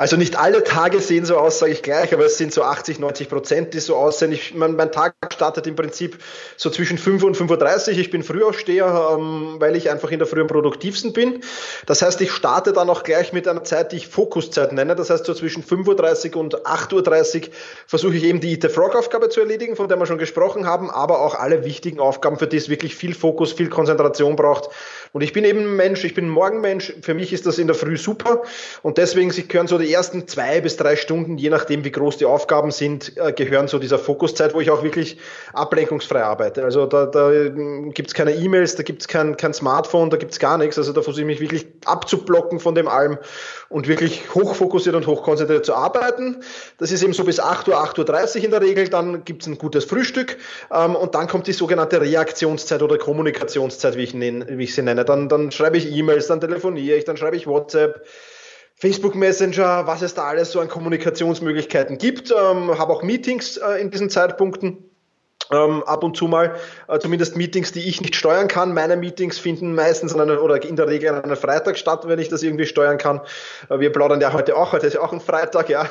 Also 0.00 0.16
nicht 0.16 0.36
alle 0.36 0.64
Tage 0.64 0.98
sehen 0.98 1.26
so 1.26 1.36
aus, 1.36 1.58
sage 1.58 1.72
ich 1.72 1.82
gleich, 1.82 2.14
aber 2.14 2.24
es 2.24 2.38
sind 2.38 2.54
so 2.54 2.62
80, 2.62 3.00
90 3.00 3.28
Prozent, 3.28 3.74
die 3.74 3.80
so 3.80 3.96
aussehen. 3.96 4.32
Ich, 4.32 4.54
mein, 4.54 4.74
mein 4.74 4.90
Tag 4.90 5.14
startet 5.30 5.66
im 5.66 5.76
Prinzip 5.76 6.16
so 6.56 6.70
zwischen 6.70 6.96
5 6.96 7.22
und 7.22 7.36
5.30 7.36 7.92
Uhr. 7.92 7.98
Ich 7.98 8.10
bin 8.10 8.22
Frühaufsteher, 8.22 9.18
ähm, 9.18 9.56
weil 9.58 9.76
ich 9.76 9.90
einfach 9.90 10.10
in 10.10 10.18
der 10.18 10.26
Früh 10.26 10.40
am 10.40 10.46
produktivsten 10.46 11.12
bin. 11.12 11.42
Das 11.84 12.00
heißt, 12.00 12.18
ich 12.22 12.32
starte 12.32 12.72
dann 12.72 12.88
auch 12.88 13.02
gleich 13.02 13.34
mit 13.34 13.46
einer 13.46 13.62
Zeit, 13.62 13.92
die 13.92 13.96
ich 13.96 14.08
Fokuszeit 14.08 14.72
nenne. 14.72 14.96
Das 14.96 15.10
heißt, 15.10 15.26
so 15.26 15.34
zwischen 15.34 15.62
5.30 15.62 16.34
Uhr 16.34 16.40
und 16.40 16.64
8.30 16.64 17.48
Uhr 17.48 17.48
versuche 17.86 18.16
ich 18.16 18.24
eben 18.24 18.40
die 18.40 18.52
Eat 18.52 18.62
the 18.62 18.70
Frog-Aufgabe 18.70 19.28
zu 19.28 19.40
erledigen, 19.40 19.76
von 19.76 19.90
der 19.90 19.98
wir 19.98 20.06
schon 20.06 20.16
gesprochen 20.16 20.64
haben, 20.64 20.88
aber 20.88 21.20
auch 21.20 21.34
alle 21.34 21.62
wichtigen 21.66 22.00
Aufgaben, 22.00 22.38
für 22.38 22.46
die 22.46 22.56
es 22.56 22.70
wirklich 22.70 22.96
viel 22.96 23.14
Fokus, 23.14 23.52
viel 23.52 23.68
Konzentration 23.68 24.34
braucht. 24.34 24.70
Und 25.12 25.22
ich 25.22 25.32
bin 25.32 25.44
eben 25.44 25.60
ein 25.60 25.76
Mensch, 25.76 26.04
ich 26.04 26.14
bin 26.14 26.26
ein 26.26 26.30
Morgenmensch. 26.30 26.92
Für 27.02 27.14
mich 27.14 27.32
ist 27.32 27.46
das 27.46 27.58
in 27.58 27.66
der 27.66 27.74
Früh 27.74 27.96
super. 27.96 28.42
Und 28.82 28.98
deswegen, 28.98 29.30
sie 29.30 29.46
gehören 29.46 29.66
so 29.66 29.78
die 29.78 29.92
ersten 29.92 30.28
zwei 30.28 30.60
bis 30.60 30.76
drei 30.76 30.96
Stunden, 30.96 31.36
je 31.36 31.50
nachdem 31.50 31.84
wie 31.84 31.90
groß 31.90 32.18
die 32.18 32.26
Aufgaben 32.26 32.70
sind, 32.70 33.16
äh, 33.16 33.32
gehören 33.32 33.66
zu 33.66 33.78
dieser 33.78 33.98
Fokuszeit, 33.98 34.54
wo 34.54 34.60
ich 34.60 34.70
auch 34.70 34.82
wirklich 34.82 35.18
ablenkungsfrei 35.52 36.22
arbeite. 36.22 36.62
Also 36.62 36.86
da, 36.86 37.06
da 37.06 37.30
gibt 37.92 38.08
es 38.08 38.14
keine 38.14 38.32
E-Mails, 38.32 38.76
da 38.76 38.82
gibt 38.82 39.02
es 39.02 39.08
kein, 39.08 39.36
kein 39.36 39.52
Smartphone, 39.52 40.10
da 40.10 40.16
gibt 40.16 40.32
es 40.32 40.38
gar 40.38 40.58
nichts. 40.58 40.78
Also 40.78 40.92
da 40.92 41.02
versuche 41.02 41.22
ich 41.22 41.26
mich 41.26 41.40
wirklich 41.40 41.66
abzublocken 41.84 42.60
von 42.60 42.74
dem 42.74 42.86
allem 42.86 43.18
und 43.70 43.86
wirklich 43.86 44.34
hochfokussiert 44.34 44.96
und 44.96 45.06
hochkonzentriert 45.06 45.64
zu 45.64 45.74
arbeiten. 45.74 46.42
Das 46.78 46.90
ist 46.90 47.02
eben 47.02 47.12
so 47.12 47.24
bis 47.24 47.38
8 47.38 47.68
Uhr, 47.68 47.76
8.30 47.76 48.38
Uhr 48.38 48.44
in 48.44 48.50
der 48.50 48.60
Regel. 48.60 48.88
Dann 48.88 49.24
gibt 49.24 49.42
es 49.42 49.48
ein 49.48 49.58
gutes 49.58 49.84
Frühstück 49.84 50.36
ähm, 50.72 50.96
und 50.96 51.14
dann 51.14 51.28
kommt 51.28 51.46
die 51.46 51.52
sogenannte 51.52 52.00
Reaktionszeit 52.00 52.82
oder 52.82 52.98
Kommunikationszeit, 52.98 53.96
wie 53.96 54.02
ich, 54.02 54.12
nenne, 54.12 54.46
wie 54.58 54.64
ich 54.64 54.74
sie 54.74 54.82
nenne. 54.82 55.04
Dann, 55.04 55.28
dann 55.28 55.52
schreibe 55.52 55.78
ich 55.78 55.90
E-Mails, 55.90 56.26
dann 56.26 56.40
telefoniere 56.40 56.98
ich, 56.98 57.04
dann 57.04 57.16
schreibe 57.16 57.36
ich 57.36 57.46
WhatsApp, 57.46 58.04
Facebook 58.74 59.14
Messenger, 59.14 59.86
was 59.86 60.02
es 60.02 60.14
da 60.14 60.24
alles 60.24 60.50
so 60.50 60.58
an 60.58 60.68
Kommunikationsmöglichkeiten 60.68 61.96
gibt. 61.96 62.32
Ähm, 62.32 62.76
habe 62.76 62.92
auch 62.92 63.04
Meetings 63.04 63.56
äh, 63.56 63.80
in 63.80 63.92
diesen 63.92 64.10
Zeitpunkten 64.10 64.89
ähm, 65.52 65.82
ab 65.84 66.04
und 66.04 66.16
zu 66.16 66.26
mal, 66.26 66.56
äh, 66.88 66.98
zumindest 66.98 67.36
Meetings, 67.36 67.72
die 67.72 67.88
ich 67.88 68.00
nicht 68.00 68.16
steuern 68.16 68.48
kann. 68.48 68.72
Meine 68.72 68.96
Meetings 68.96 69.38
finden 69.38 69.74
meistens 69.74 70.14
an 70.14 70.20
einer, 70.20 70.42
oder 70.42 70.62
in 70.62 70.76
der 70.76 70.88
Regel 70.88 71.10
an 71.10 71.24
einem 71.24 71.36
Freitag 71.36 71.78
statt, 71.78 72.02
wenn 72.06 72.18
ich 72.18 72.28
das 72.28 72.42
irgendwie 72.42 72.66
steuern 72.66 72.98
kann. 72.98 73.20
Äh, 73.68 73.80
wir 73.80 73.92
plaudern 73.92 74.20
ja 74.20 74.32
heute 74.32 74.56
auch, 74.56 74.72
heute 74.72 74.86
ist 74.86 74.94
ja 74.94 75.00
auch 75.00 75.12
ein 75.12 75.20
Freitag, 75.20 75.68
ja. 75.68 75.88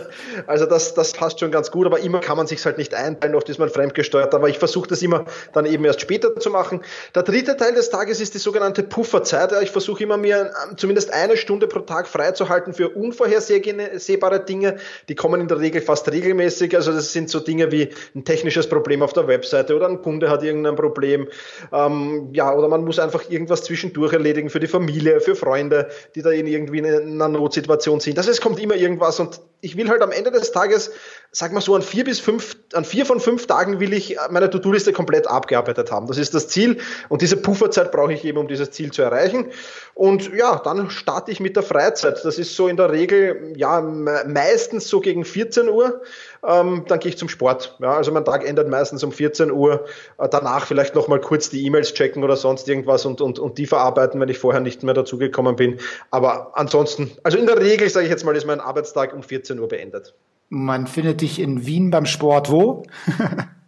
also 0.46 0.66
das, 0.66 0.94
das 0.94 1.12
passt 1.12 1.40
schon 1.40 1.50
ganz 1.50 1.70
gut, 1.70 1.86
aber 1.86 2.00
immer 2.00 2.20
kann 2.20 2.36
man 2.36 2.46
sich 2.46 2.64
halt 2.64 2.78
nicht 2.78 2.94
einteilen, 2.94 3.34
oft 3.34 3.48
ist 3.48 3.58
man 3.58 3.68
fremdgesteuert, 3.68 4.34
aber 4.34 4.48
ich 4.48 4.58
versuche 4.58 4.88
das 4.88 5.02
immer 5.02 5.24
dann 5.52 5.66
eben 5.66 5.84
erst 5.84 6.00
später 6.00 6.34
zu 6.36 6.50
machen. 6.50 6.82
Der 7.14 7.22
dritte 7.22 7.56
Teil 7.56 7.74
des 7.74 7.90
Tages 7.90 8.20
ist 8.20 8.34
die 8.34 8.38
sogenannte 8.38 8.82
Pufferzeit. 8.82 9.52
Ich 9.62 9.70
versuche 9.70 10.04
immer 10.04 10.16
mir 10.16 10.52
ähm, 10.68 10.76
zumindest 10.76 11.12
eine 11.12 11.36
Stunde 11.36 11.66
pro 11.66 11.80
Tag 11.80 12.06
freizuhalten 12.06 12.74
für 12.74 12.90
unvorhersehbare 12.90 14.40
Dinge. 14.40 14.76
Die 15.08 15.14
kommen 15.14 15.40
in 15.40 15.48
der 15.48 15.58
Regel 15.58 15.80
fast 15.80 16.10
regelmäßig. 16.10 16.76
Also 16.76 16.92
das 16.92 17.12
sind 17.12 17.30
so 17.30 17.40
Dinge 17.40 17.72
wie 17.72 17.90
ein 18.14 18.24
technisches 18.24 18.68
Problem 18.68 18.99
Problem 19.00 19.02
auf 19.02 19.12
der 19.12 19.26
Webseite 19.26 19.74
oder 19.74 19.88
ein 19.88 20.02
Kunde 20.02 20.28
hat 20.28 20.42
irgendein 20.42 20.76
Problem. 20.76 21.28
Ähm, 21.72 22.28
ja, 22.32 22.54
oder 22.54 22.68
man 22.68 22.84
muss 22.84 22.98
einfach 22.98 23.30
irgendwas 23.30 23.64
zwischendurch 23.64 24.12
erledigen 24.12 24.50
für 24.50 24.60
die 24.60 24.66
Familie, 24.66 25.20
für 25.20 25.34
Freunde, 25.34 25.88
die 26.14 26.22
da 26.22 26.30
in 26.30 26.46
irgendwie 26.46 26.78
in 26.78 26.86
einer 26.86 27.28
Notsituation 27.28 28.00
sind. 28.00 28.18
Also 28.18 28.30
es 28.30 28.40
kommt 28.40 28.60
immer 28.60 28.74
irgendwas 28.74 29.20
und 29.20 29.40
ich 29.60 29.76
will 29.76 29.88
halt 29.88 30.02
am 30.02 30.10
Ende 30.10 30.30
des 30.30 30.52
Tages, 30.52 30.90
sag 31.32 31.52
mal 31.52 31.60
so, 31.60 31.74
an 31.74 31.82
vier 31.82 32.04
bis 32.04 32.20
fünf, 32.20 32.56
an 32.72 32.84
vier 32.84 33.06
von 33.06 33.20
fünf 33.20 33.46
Tagen 33.46 33.80
will 33.80 33.92
ich 33.92 34.16
meine 34.30 34.50
To-Do-Liste 34.50 34.92
komplett 34.92 35.26
abgearbeitet 35.26 35.92
haben. 35.92 36.06
Das 36.06 36.18
ist 36.18 36.34
das 36.34 36.48
Ziel 36.48 36.78
und 37.08 37.22
diese 37.22 37.36
Pufferzeit 37.36 37.92
brauche 37.92 38.12
ich 38.12 38.24
eben, 38.24 38.38
um 38.38 38.48
dieses 38.48 38.70
Ziel 38.70 38.92
zu 38.92 39.02
erreichen. 39.02 39.50
Und 39.94 40.34
ja, 40.34 40.58
dann 40.58 40.90
starte 40.90 41.30
ich 41.30 41.40
mit 41.40 41.56
der 41.56 41.62
Freizeit. 41.62 42.24
Das 42.24 42.38
ist 42.38 42.56
so 42.56 42.68
in 42.68 42.76
der 42.76 42.90
Regel, 42.90 43.52
ja, 43.56 43.80
meistens 43.80 44.88
so 44.88 45.00
gegen 45.00 45.24
14 45.24 45.68
Uhr. 45.68 46.00
Ähm, 46.46 46.84
dann 46.88 47.00
gehe 47.00 47.10
ich 47.10 47.18
zum 47.18 47.28
Sport. 47.28 47.76
Ja, 47.80 47.96
also 47.96 48.10
mein 48.12 48.24
Tag 48.24 48.46
endet 48.48 48.68
meistens 48.68 49.04
um 49.04 49.12
14 49.12 49.50
Uhr. 49.50 49.84
Äh, 50.18 50.28
danach 50.30 50.64
vielleicht 50.64 50.94
nochmal 50.94 51.20
kurz 51.20 51.50
die 51.50 51.66
E-Mails 51.66 51.92
checken 51.92 52.24
oder 52.24 52.36
sonst 52.36 52.66
irgendwas 52.68 53.04
und, 53.04 53.20
und, 53.20 53.38
und 53.38 53.58
die 53.58 53.66
verarbeiten, 53.66 54.20
wenn 54.20 54.28
ich 54.30 54.38
vorher 54.38 54.60
nicht 54.60 54.82
mehr 54.82 54.94
dazugekommen 54.94 55.56
bin. 55.56 55.80
Aber 56.10 56.52
ansonsten, 56.54 57.10
also 57.22 57.36
in 57.36 57.46
der 57.46 57.60
Regel, 57.60 57.90
sage 57.90 58.06
ich 58.06 58.10
jetzt 58.10 58.24
mal, 58.24 58.34
ist 58.34 58.46
mein 58.46 58.60
Arbeitstag 58.60 59.12
um 59.12 59.22
14 59.22 59.49
Uhr 59.58 59.68
beendet. 59.68 60.14
Man 60.48 60.86
findet 60.86 61.20
dich 61.20 61.38
in 61.38 61.66
Wien 61.66 61.90
beim 61.90 62.06
Sport 62.06 62.50
wo? 62.50 62.84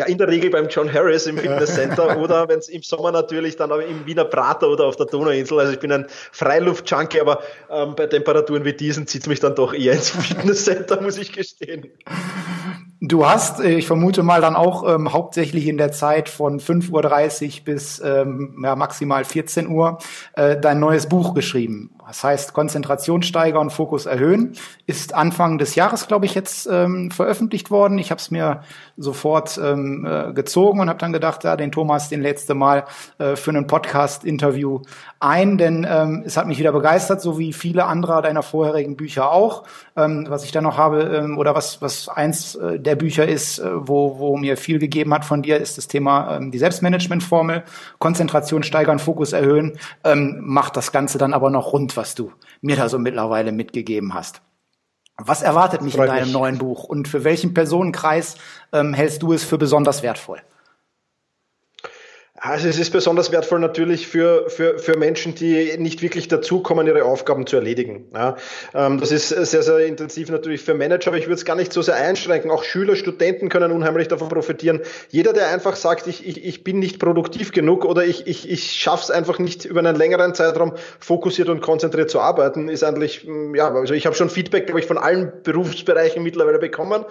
Ja, 0.00 0.06
in 0.06 0.16
der 0.16 0.28
Regel 0.28 0.48
beim 0.48 0.68
John 0.68 0.90
Harris 0.90 1.26
im 1.26 1.36
Fitnesscenter 1.36 2.18
oder 2.22 2.48
wenn 2.48 2.58
es 2.58 2.70
im 2.70 2.80
Sommer 2.80 3.12
natürlich 3.12 3.56
dann 3.56 3.70
im 3.70 4.06
Wiener 4.06 4.24
Prater 4.24 4.70
oder 4.70 4.86
auf 4.86 4.96
der 4.96 5.04
Donauinsel. 5.04 5.60
Also 5.60 5.74
ich 5.74 5.78
bin 5.78 5.92
ein 5.92 6.06
Freiluft-Junkie, 6.32 7.20
aber 7.20 7.40
ähm, 7.68 7.94
bei 7.96 8.06
Temperaturen 8.06 8.64
wie 8.64 8.72
diesen 8.72 9.06
zieht 9.06 9.22
es 9.22 9.28
mich 9.28 9.40
dann 9.40 9.56
doch 9.56 9.74
eher 9.74 9.92
ins 9.92 10.08
Fitnesscenter, 10.28 11.02
muss 11.02 11.18
ich 11.18 11.32
gestehen. 11.32 11.88
Du 13.02 13.26
hast, 13.26 13.60
äh, 13.60 13.74
ich 13.74 13.86
vermute 13.86 14.22
mal, 14.22 14.40
dann 14.40 14.56
auch 14.56 14.88
ähm, 14.88 15.12
hauptsächlich 15.12 15.66
in 15.66 15.76
der 15.76 15.92
Zeit 15.92 16.30
von 16.30 16.60
5.30 16.60 17.58
Uhr 17.58 17.64
bis 17.66 18.00
ähm, 18.02 18.60
ja, 18.62 18.76
maximal 18.76 19.24
14 19.24 19.68
Uhr 19.68 19.98
äh, 20.34 20.58
dein 20.58 20.80
neues 20.80 21.08
Buch 21.10 21.34
geschrieben. 21.34 21.90
Das 22.10 22.24
heißt, 22.24 22.54
Konzentration 22.54 23.22
steigern, 23.22 23.70
Fokus 23.70 24.04
erhöhen. 24.04 24.54
Ist 24.84 25.14
Anfang 25.14 25.58
des 25.58 25.76
Jahres, 25.76 26.08
glaube 26.08 26.26
ich, 26.26 26.34
jetzt 26.34 26.68
ähm, 26.68 27.12
veröffentlicht 27.12 27.70
worden. 27.70 27.98
Ich 27.98 28.10
habe 28.10 28.20
es 28.20 28.32
mir 28.32 28.64
sofort 28.96 29.60
ähm, 29.62 30.04
äh, 30.04 30.32
gezogen 30.32 30.80
und 30.80 30.88
habe 30.88 30.98
dann 30.98 31.12
gedacht, 31.12 31.44
ja, 31.44 31.54
den 31.54 31.70
Thomas 31.70 32.08
den 32.08 32.20
letzte 32.20 32.54
Mal 32.54 32.84
äh, 33.18 33.36
für 33.36 33.52
ein 33.52 33.68
Podcast-Interview 33.68 34.82
ein, 35.20 35.56
denn 35.56 35.86
ähm, 35.88 36.24
es 36.26 36.36
hat 36.36 36.48
mich 36.48 36.58
wieder 36.58 36.72
begeistert, 36.72 37.20
so 37.20 37.38
wie 37.38 37.52
viele 37.52 37.84
andere 37.84 38.22
deiner 38.22 38.42
vorherigen 38.42 38.96
Bücher 38.96 39.30
auch. 39.30 39.62
Ähm, 39.94 40.26
was 40.28 40.44
ich 40.44 40.50
da 40.50 40.62
noch 40.62 40.78
habe 40.78 41.02
ähm, 41.02 41.38
oder 41.38 41.54
was 41.54 41.80
was 41.80 42.08
eins 42.08 42.56
äh, 42.56 42.80
der 42.80 42.96
Bücher 42.96 43.28
ist, 43.28 43.58
äh, 43.60 43.70
wo 43.72 44.18
wo 44.18 44.36
mir 44.36 44.56
viel 44.56 44.80
gegeben 44.80 45.14
hat 45.14 45.24
von 45.24 45.42
dir, 45.42 45.58
ist 45.58 45.78
das 45.78 45.86
Thema 45.86 46.36
ähm, 46.36 46.50
die 46.50 46.58
Selbstmanagement-Formel, 46.58 47.62
Konzentration 47.98 48.62
steigern, 48.62 48.98
Fokus 48.98 49.32
erhöhen, 49.32 49.78
ähm, 50.02 50.40
macht 50.40 50.76
das 50.76 50.90
Ganze 50.90 51.18
dann 51.18 51.34
aber 51.34 51.50
noch 51.50 51.72
rund, 51.72 51.96
was 52.00 52.14
du 52.14 52.32
mir 52.62 52.76
da 52.76 52.88
so 52.88 52.98
mittlerweile 52.98 53.52
mitgegeben 53.52 54.14
hast. 54.14 54.40
Was 55.18 55.42
erwartet 55.42 55.82
mich 55.82 55.94
Freut 55.94 56.08
in 56.08 56.14
deinem 56.14 56.24
mich. 56.24 56.32
neuen 56.32 56.58
Buch 56.58 56.84
und 56.84 57.08
für 57.08 57.24
welchen 57.24 57.52
Personenkreis 57.52 58.36
ähm, 58.72 58.94
hältst 58.94 59.20
du 59.20 59.34
es 59.34 59.44
für 59.44 59.58
besonders 59.58 60.02
wertvoll? 60.02 60.40
Also 62.42 62.68
es 62.68 62.78
ist 62.78 62.90
besonders 62.90 63.32
wertvoll 63.32 63.58
natürlich 63.58 64.08
für, 64.08 64.48
für, 64.48 64.78
für 64.78 64.96
Menschen, 64.96 65.34
die 65.34 65.76
nicht 65.76 66.00
wirklich 66.00 66.26
dazukommen, 66.26 66.86
ihre 66.86 67.04
Aufgaben 67.04 67.46
zu 67.46 67.56
erledigen. 67.56 68.06
Ja, 68.14 68.36
ähm, 68.72 68.98
das 68.98 69.12
ist 69.12 69.28
sehr, 69.28 69.62
sehr 69.62 69.80
intensiv 69.80 70.30
natürlich 70.30 70.62
für 70.62 70.72
Manager, 70.72 71.08
aber 71.08 71.18
ich 71.18 71.26
würde 71.26 71.34
es 71.34 71.44
gar 71.44 71.54
nicht 71.54 71.70
so 71.70 71.82
sehr 71.82 71.96
einschränken. 71.96 72.50
Auch 72.50 72.64
Schüler, 72.64 72.96
Studenten 72.96 73.50
können 73.50 73.72
unheimlich 73.72 74.08
davon 74.08 74.30
profitieren. 74.30 74.80
Jeder, 75.10 75.34
der 75.34 75.48
einfach 75.48 75.76
sagt, 75.76 76.06
ich, 76.06 76.26
ich, 76.26 76.42
ich 76.42 76.64
bin 76.64 76.78
nicht 76.78 76.98
produktiv 76.98 77.52
genug 77.52 77.84
oder 77.84 78.06
ich, 78.06 78.26
ich, 78.26 78.50
ich 78.50 78.72
schaffe 78.72 79.04
es 79.04 79.10
einfach 79.10 79.38
nicht 79.38 79.66
über 79.66 79.80
einen 79.80 79.96
längeren 79.96 80.34
Zeitraum 80.34 80.72
fokussiert 80.98 81.50
und 81.50 81.60
konzentriert 81.60 82.08
zu 82.08 82.20
arbeiten, 82.20 82.70
ist 82.70 82.84
eigentlich, 82.84 83.26
mm, 83.26 83.54
ja, 83.54 83.70
also 83.70 83.92
ich 83.92 84.06
habe 84.06 84.16
schon 84.16 84.30
Feedback, 84.30 84.64
glaube 84.64 84.80
ich, 84.80 84.86
von 84.86 84.96
allen 84.96 85.30
Berufsbereichen 85.42 86.22
mittlerweile 86.22 86.58
bekommen. 86.58 87.04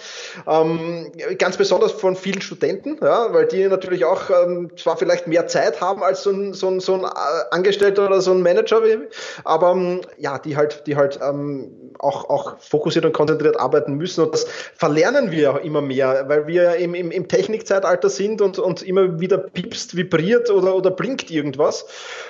Ähm, 0.48 1.12
ganz 1.38 1.55
besonders 1.57 1.91
von 1.91 2.15
vielen 2.15 2.41
Studenten, 2.41 2.98
ja, 3.00 3.31
weil 3.31 3.45
die 3.45 3.67
natürlich 3.67 4.05
auch 4.05 4.31
ähm, 4.31 4.71
zwar 4.75 4.98
vielleicht 4.98 5.18
vielleicht 5.19 5.27
mehr 5.27 5.47
Zeit 5.47 5.81
haben 5.81 6.03
als 6.03 6.23
so 6.23 6.31
ein, 6.31 6.53
so 6.53 6.67
ein, 6.67 6.79
so 6.79 6.93
ein 6.93 7.03
äh, 7.03 7.07
Angestellter 7.51 8.05
oder 8.05 8.21
so 8.21 8.31
ein 8.31 8.41
Manager, 8.41 8.81
aber 9.43 9.71
ähm, 9.71 10.01
ja, 10.17 10.39
die 10.39 10.55
halt, 10.55 10.88
die 10.88 10.95
halt 10.95 11.19
ähm, 11.21 11.91
auch, 11.99 12.29
auch 12.29 12.59
fokussiert 12.59 13.05
und 13.05 13.13
konzentriert 13.13 13.59
arbeiten 13.59 13.93
müssen. 13.95 14.23
Und 14.23 14.33
das 14.33 14.45
verlernen 14.75 15.31
wir 15.31 15.51
auch 15.51 15.61
immer 15.61 15.81
mehr, 15.81 16.25
weil 16.27 16.47
wir 16.47 16.75
im, 16.75 16.93
im, 16.95 17.11
im 17.11 17.27
Technikzeitalter 17.27 18.09
sind 18.09 18.41
und, 18.41 18.57
und 18.59 18.81
immer 18.81 19.19
wieder 19.19 19.38
piepst, 19.38 19.95
vibriert 19.95 20.49
oder, 20.49 20.75
oder 20.75 20.91
blinkt 20.91 21.29
irgendwas. 21.29 21.85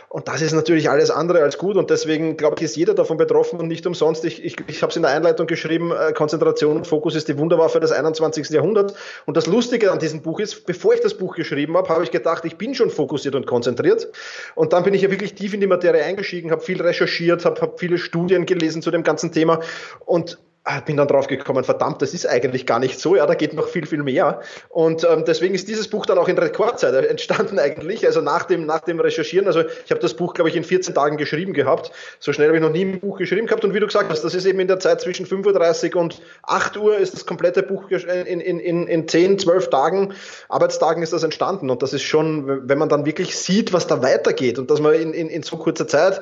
Und 0.09 0.27
das 0.27 0.41
ist 0.41 0.53
natürlich 0.53 0.89
alles 0.89 1.11
andere 1.11 1.43
als 1.43 1.59
gut. 1.59 1.77
Und 1.77 1.91
deswegen, 1.91 2.35
glaube 2.35 2.55
ich, 2.57 2.63
ist 2.63 2.75
jeder 2.75 2.95
davon 2.95 3.17
betroffen 3.17 3.59
und 3.59 3.67
nicht 3.67 3.85
umsonst. 3.85 4.25
Ich, 4.25 4.43
ich, 4.43 4.55
ich 4.67 4.81
habe 4.81 4.89
es 4.89 4.95
in 4.95 5.03
der 5.03 5.11
Einleitung 5.11 5.45
geschrieben, 5.45 5.91
äh, 5.91 6.13
Konzentration 6.13 6.77
und 6.77 6.87
Fokus 6.87 7.15
ist 7.15 7.27
die 7.27 7.37
Wunderwaffe 7.37 7.79
des 7.79 7.91
21. 7.91 8.49
Jahrhunderts. 8.49 8.95
Und 9.27 9.37
das 9.37 9.45
Lustige 9.45 9.91
an 9.91 9.99
diesem 9.99 10.23
Buch 10.23 10.39
ist, 10.39 10.65
bevor 10.65 10.95
ich 10.95 11.01
das 11.01 11.13
Buch 11.13 11.35
geschrieben 11.35 11.77
habe, 11.77 11.89
habe 11.89 12.03
ich 12.03 12.09
gedacht, 12.09 12.43
ich 12.45 12.57
bin 12.57 12.73
schon 12.79 12.89
fokussiert 12.89 13.35
und 13.35 13.45
konzentriert. 13.45 14.07
Und 14.55 14.73
dann 14.73 14.83
bin 14.83 14.95
ich 14.95 15.03
ja 15.03 15.11
wirklich 15.11 15.35
tief 15.35 15.53
in 15.53 15.59
die 15.59 15.67
Materie 15.67 16.03
eingestiegen, 16.03 16.49
habe 16.49 16.61
viel 16.61 16.81
recherchiert, 16.81 17.45
habe 17.45 17.61
hab 17.61 17.79
viele 17.79 17.99
Studien 17.99 18.47
gelesen 18.47 18.81
zu 18.81 18.89
dem 18.89 19.03
ganzen 19.03 19.31
Thema. 19.31 19.59
Und 20.05 20.39
bin 20.85 20.97
dann 20.97 21.07
drauf 21.07 21.27
gekommen, 21.27 21.63
verdammt, 21.63 22.01
das 22.01 22.13
ist 22.13 22.27
eigentlich 22.27 22.65
gar 22.65 22.79
nicht 22.79 22.99
so, 22.99 23.15
ja, 23.15 23.25
da 23.25 23.33
geht 23.33 23.53
noch 23.53 23.67
viel, 23.67 23.85
viel 23.85 24.03
mehr. 24.03 24.41
Und 24.69 25.03
ähm, 25.03 25.23
deswegen 25.25 25.55
ist 25.55 25.67
dieses 25.67 25.87
Buch 25.87 26.05
dann 26.05 26.17
auch 26.17 26.27
in 26.27 26.37
Rekordzeit 26.37 26.93
entstanden 27.09 27.59
eigentlich, 27.59 28.05
also 28.05 28.21
nach 28.21 28.43
dem, 28.43 28.65
nach 28.65 28.81
dem 28.81 28.99
Recherchieren. 28.99 29.47
Also 29.47 29.61
ich 29.61 29.91
habe 29.91 29.99
das 29.99 30.13
Buch, 30.13 30.33
glaube 30.33 30.49
ich, 30.49 30.55
in 30.55 30.63
14 30.63 30.93
Tagen 30.93 31.17
geschrieben 31.17 31.53
gehabt. 31.53 31.91
So 32.19 32.33
schnell 32.33 32.47
habe 32.47 32.57
ich 32.57 32.63
noch 32.63 32.71
nie 32.71 32.85
ein 32.85 32.99
Buch 32.99 33.17
geschrieben 33.17 33.47
gehabt. 33.47 33.65
Und 33.65 33.73
wie 33.73 33.79
du 33.79 33.87
gesagt 33.87 34.09
hast, 34.09 34.23
das 34.23 34.35
ist 34.35 34.45
eben 34.45 34.59
in 34.59 34.67
der 34.67 34.79
Zeit 34.79 35.01
zwischen 35.01 35.25
5.30 35.25 35.95
Uhr 35.95 36.01
und 36.01 36.21
8 36.43 36.77
Uhr 36.77 36.97
ist 36.97 37.13
das 37.13 37.25
komplette 37.25 37.63
Buch 37.63 37.89
in, 37.89 38.39
in, 38.39 38.59
in, 38.59 38.87
in 38.87 39.07
10, 39.07 39.39
12 39.39 39.69
Tagen, 39.69 40.13
Arbeitstagen 40.49 41.01
ist 41.03 41.13
das 41.13 41.23
entstanden. 41.23 41.69
Und 41.69 41.81
das 41.81 41.93
ist 41.93 42.03
schon, 42.03 42.67
wenn 42.69 42.77
man 42.77 42.89
dann 42.89 43.05
wirklich 43.05 43.37
sieht, 43.37 43.73
was 43.73 43.87
da 43.87 44.01
weitergeht 44.01 44.59
und 44.59 44.69
dass 44.69 44.79
man 44.79 44.93
in, 44.93 45.13
in, 45.13 45.29
in 45.29 45.43
so 45.43 45.57
kurzer 45.57 45.87
Zeit 45.87 46.21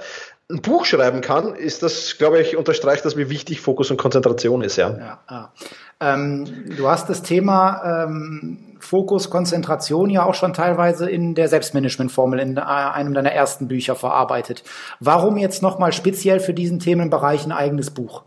ein 0.49 0.61
Buch 0.61 0.85
schreiben 0.85 1.21
kann, 1.21 1.55
ist 1.55 1.83
das, 1.83 2.17
glaube 2.17 2.39
ich, 2.39 2.55
unterstreicht 2.55 3.03
das, 3.03 3.17
wie 3.17 3.29
wichtig 3.29 3.59
Fokus 3.59 3.91
und 3.91 3.97
Konzentration 3.97 4.61
ist, 4.61 4.77
ja. 4.77 4.89
ja, 4.97 5.19
ja. 5.29 5.51
Ähm, 5.99 6.45
du 6.77 6.87
hast 6.87 7.09
das 7.09 7.21
Thema 7.21 8.05
ähm, 8.05 8.75
Fokus, 8.79 9.29
Konzentration 9.29 10.09
ja 10.09 10.23
auch 10.25 10.35
schon 10.35 10.53
teilweise 10.53 11.09
in 11.09 11.33
der 11.33 11.49
Selbstmanagement-Formel 11.49 12.39
in 12.39 12.55
äh, 12.55 12.61
einem 12.61 13.13
deiner 13.13 13.31
ersten 13.31 13.67
Bücher 13.67 13.95
verarbeitet. 13.95 14.63
Warum 14.99 15.37
jetzt 15.37 15.61
nochmal 15.61 15.91
speziell 15.91 16.39
für 16.39 16.53
diesen 16.53 16.79
Themenbereich 16.79 17.45
ein 17.45 17.51
eigenes 17.51 17.89
Buch? 17.89 18.23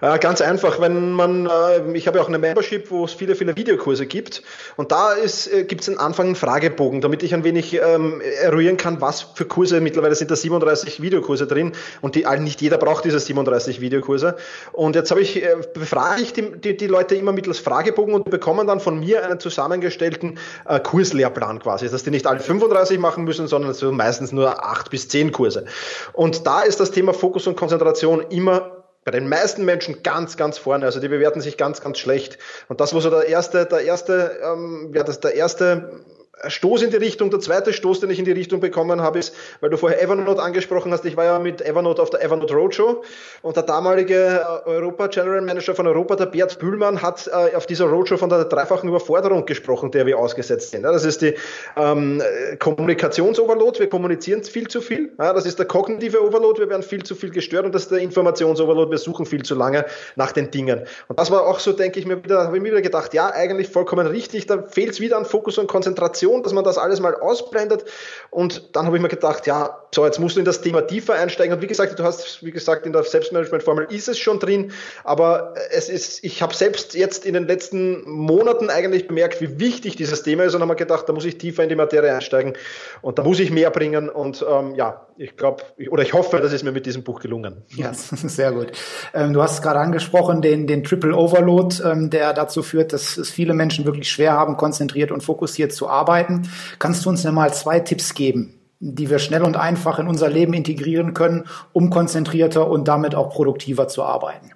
Äh, 0.00 0.18
ganz 0.18 0.40
einfach, 0.40 0.80
wenn 0.80 1.12
man, 1.12 1.46
äh, 1.46 1.92
ich 1.92 2.06
habe 2.06 2.18
ja 2.18 2.24
auch 2.24 2.28
eine 2.28 2.38
Membership, 2.38 2.90
wo 2.90 3.04
es 3.04 3.12
viele, 3.12 3.34
viele 3.34 3.56
Videokurse 3.56 4.06
gibt. 4.06 4.42
Und 4.76 4.92
da 4.92 5.16
äh, 5.16 5.64
gibt 5.64 5.80
es 5.80 5.88
am 5.88 5.98
Anfang 5.98 6.26
einen 6.26 6.34
Fragebogen, 6.36 7.00
damit 7.00 7.22
ich 7.22 7.34
ein 7.34 7.44
wenig 7.44 7.74
ähm, 7.74 8.20
eruieren 8.42 8.76
kann, 8.76 9.00
was 9.00 9.22
für 9.34 9.44
Kurse, 9.44 9.80
mittlerweile 9.80 10.14
sind 10.14 10.30
da 10.30 10.36
37 10.36 11.02
Videokurse 11.02 11.46
drin. 11.46 11.72
Und 12.00 12.14
die, 12.14 12.26
nicht 12.38 12.60
jeder 12.60 12.78
braucht 12.78 13.04
diese 13.04 13.18
37 13.18 13.80
Videokurse. 13.80 14.36
Und 14.72 14.94
jetzt 14.94 15.10
habe 15.10 15.20
ich, 15.20 15.42
äh, 15.42 15.56
befrage 15.74 16.22
ich 16.22 16.32
die, 16.32 16.52
die, 16.60 16.76
die 16.76 16.86
Leute 16.86 17.16
immer 17.16 17.32
mittels 17.32 17.58
Fragebogen 17.58 18.14
und 18.14 18.30
bekommen 18.30 18.66
dann 18.66 18.80
von 18.80 19.00
mir 19.00 19.24
einen 19.24 19.40
zusammengestellten 19.40 20.38
äh, 20.66 20.78
Kurslehrplan 20.78 21.58
quasi, 21.58 21.88
dass 21.88 22.04
die 22.04 22.10
nicht 22.10 22.26
alle 22.26 22.40
35 22.40 22.98
machen 22.98 23.24
müssen, 23.24 23.48
sondern 23.48 23.74
so 23.74 23.90
meistens 23.90 24.32
nur 24.32 24.64
8 24.64 24.90
bis 24.90 25.08
10 25.08 25.32
Kurse. 25.32 25.64
Und 26.12 26.46
da 26.46 26.62
ist 26.62 26.78
das 26.78 26.92
Thema 26.92 27.12
Fokus 27.12 27.46
und 27.46 27.56
Konzentration 27.56 28.24
immer 28.30 28.77
bei 29.08 29.12
den 29.12 29.26
meisten 29.30 29.64
Menschen 29.64 30.02
ganz, 30.02 30.36
ganz 30.36 30.58
vorne. 30.58 30.84
Also 30.84 31.00
die 31.00 31.08
bewerten 31.08 31.40
sich 31.40 31.56
ganz, 31.56 31.80
ganz 31.80 31.98
schlecht. 31.98 32.36
Und 32.68 32.82
das 32.82 32.92
war 32.92 33.00
so 33.00 33.08
der 33.08 33.26
erste, 33.26 33.64
der 33.64 33.80
erste, 33.80 34.38
ähm, 34.44 34.92
ja, 34.94 35.02
das 35.02 35.20
der 35.20 35.34
erste 35.34 36.02
Stoß 36.46 36.82
in 36.82 36.90
die 36.90 36.96
Richtung. 36.96 37.30
Der 37.30 37.40
zweite 37.40 37.72
Stoß, 37.72 38.00
den 38.00 38.10
ich 38.10 38.18
in 38.18 38.24
die 38.24 38.32
Richtung 38.32 38.60
bekommen 38.60 39.00
habe, 39.00 39.18
ist, 39.18 39.34
weil 39.60 39.70
du 39.70 39.76
vorher 39.76 40.02
Evernote 40.02 40.42
angesprochen 40.42 40.92
hast. 40.92 41.04
Ich 41.04 41.16
war 41.16 41.24
ja 41.24 41.38
mit 41.38 41.60
Evernote 41.60 42.02
auf 42.02 42.10
der 42.10 42.22
Evernote 42.22 42.54
Roadshow 42.54 43.02
und 43.42 43.56
der 43.56 43.64
damalige 43.64 44.44
äh, 44.66 44.68
Europa 44.68 45.08
General 45.08 45.40
Manager 45.40 45.74
von 45.74 45.86
Europa, 45.86 46.16
der 46.16 46.26
Bert 46.26 46.58
Bühlmann, 46.58 47.02
hat 47.02 47.28
äh, 47.28 47.54
auf 47.56 47.66
dieser 47.66 47.86
Roadshow 47.86 48.16
von 48.16 48.28
der 48.28 48.44
dreifachen 48.44 48.88
Überforderung 48.88 49.46
gesprochen, 49.46 49.90
der 49.90 50.06
wir 50.06 50.18
ausgesetzt 50.18 50.70
sind. 50.70 50.82
Das 50.82 51.04
ist 51.04 51.22
die 51.22 51.34
ähm, 51.76 52.22
Kommunikationsoverload. 52.58 53.80
Wir 53.80 53.88
kommunizieren 53.88 54.44
viel 54.44 54.68
zu 54.68 54.80
viel. 54.80 55.10
Das 55.16 55.46
ist 55.46 55.58
der 55.58 55.66
kognitive 55.66 56.22
Overload. 56.22 56.60
Wir 56.60 56.68
werden 56.68 56.82
viel 56.82 57.02
zu 57.02 57.14
viel 57.14 57.30
gestört 57.30 57.64
und 57.64 57.74
das 57.74 57.82
ist 57.82 57.90
der 57.90 57.98
Informationsoverload. 57.98 58.90
Wir 58.90 58.98
suchen 58.98 59.26
viel 59.26 59.42
zu 59.42 59.54
lange 59.54 59.84
nach 60.16 60.32
den 60.32 60.50
Dingen. 60.50 60.82
Und 61.08 61.18
das 61.18 61.30
war 61.30 61.46
auch 61.46 61.58
so, 61.58 61.72
denke 61.72 61.98
ich 61.98 62.06
mir 62.06 62.22
wieder, 62.22 62.44
habe 62.44 62.56
ich 62.56 62.62
mir 62.62 62.70
wieder 62.70 62.82
gedacht, 62.82 63.14
ja, 63.14 63.30
eigentlich 63.30 63.68
vollkommen 63.68 64.06
richtig. 64.06 64.46
Da 64.46 64.62
fehlt 64.62 64.90
es 64.90 65.00
wieder 65.00 65.16
an 65.16 65.24
Fokus 65.24 65.58
und 65.58 65.66
Konzentration 65.66 66.27
Präsentation, 66.28 66.42
dass 66.42 66.52
man 66.52 66.64
das 66.64 66.78
alles 66.78 67.00
mal 67.00 67.14
ausblendet. 67.14 67.84
Und 68.30 68.76
dann 68.76 68.86
habe 68.86 68.96
ich 68.96 69.02
mir 69.02 69.08
gedacht, 69.08 69.46
ja, 69.46 69.78
so, 69.94 70.04
jetzt 70.04 70.18
musst 70.18 70.36
du 70.36 70.40
in 70.40 70.44
das 70.44 70.60
Thema 70.60 70.82
tiefer 70.82 71.14
einsteigen. 71.14 71.54
Und 71.54 71.62
wie 71.62 71.66
gesagt, 71.66 71.98
du 71.98 72.04
hast, 72.04 72.44
wie 72.44 72.50
gesagt, 72.50 72.86
in 72.86 72.92
der 72.92 73.02
Selbstmanagement-Formel 73.02 73.86
ist 73.90 74.08
es 74.08 74.18
schon 74.18 74.38
drin, 74.38 74.72
aber 75.04 75.54
es 75.70 75.88
ist, 75.88 76.24
ich 76.24 76.42
habe 76.42 76.54
selbst 76.54 76.94
jetzt 76.94 77.24
in 77.24 77.34
den 77.34 77.46
letzten 77.46 78.08
Monaten 78.08 78.70
eigentlich 78.70 79.08
bemerkt, 79.08 79.40
wie 79.40 79.58
wichtig 79.58 79.96
dieses 79.96 80.22
Thema 80.22 80.44
ist 80.44 80.54
und 80.54 80.60
habe 80.60 80.72
mir 80.72 80.76
gedacht, 80.76 81.08
da 81.08 81.12
muss 81.12 81.24
ich 81.24 81.38
tiefer 81.38 81.62
in 81.62 81.68
die 81.68 81.76
Materie 81.76 82.12
einsteigen 82.12 82.54
und 83.00 83.18
da 83.18 83.22
muss 83.22 83.40
ich 83.40 83.50
mehr 83.50 83.70
bringen. 83.70 84.08
Und 84.08 84.44
ähm, 84.48 84.74
ja, 84.74 85.07
ich 85.18 85.36
glaube, 85.36 85.62
oder 85.90 86.02
ich 86.02 86.14
hoffe, 86.14 86.38
das 86.40 86.52
ist 86.52 86.64
mir 86.64 86.72
mit 86.72 86.86
diesem 86.86 87.02
Buch 87.04 87.20
gelungen. 87.20 87.62
Ja, 87.76 87.92
sehr 87.94 88.52
gut. 88.52 88.72
Ähm, 89.12 89.32
du 89.32 89.42
hast 89.42 89.62
gerade 89.62 89.80
angesprochen, 89.80 90.40
den, 90.42 90.66
den 90.66 90.84
Triple 90.84 91.14
Overload, 91.14 91.76
ähm, 91.84 92.10
der 92.10 92.32
dazu 92.32 92.62
führt, 92.62 92.92
dass 92.92 93.16
es 93.18 93.30
viele 93.30 93.54
Menschen 93.54 93.84
wirklich 93.84 94.10
schwer 94.10 94.32
haben, 94.32 94.56
konzentriert 94.56 95.12
und 95.12 95.22
fokussiert 95.22 95.72
zu 95.72 95.88
arbeiten 95.88 95.98
arbeiten. 95.98 96.48
Kannst 96.78 97.04
du 97.04 97.10
uns 97.10 97.22
denn 97.22 97.34
mal 97.34 97.52
zwei 97.52 97.80
Tipps 97.80 98.14
geben, 98.14 98.54
die 98.80 99.10
wir 99.10 99.18
schnell 99.18 99.42
und 99.42 99.56
einfach 99.56 99.98
in 99.98 100.08
unser 100.08 100.28
Leben 100.28 100.54
integrieren 100.54 101.14
können, 101.14 101.44
um 101.72 101.90
konzentrierter 101.90 102.68
und 102.68 102.88
damit 102.88 103.14
auch 103.14 103.30
produktiver 103.30 103.88
zu 103.88 104.02
arbeiten? 104.02 104.52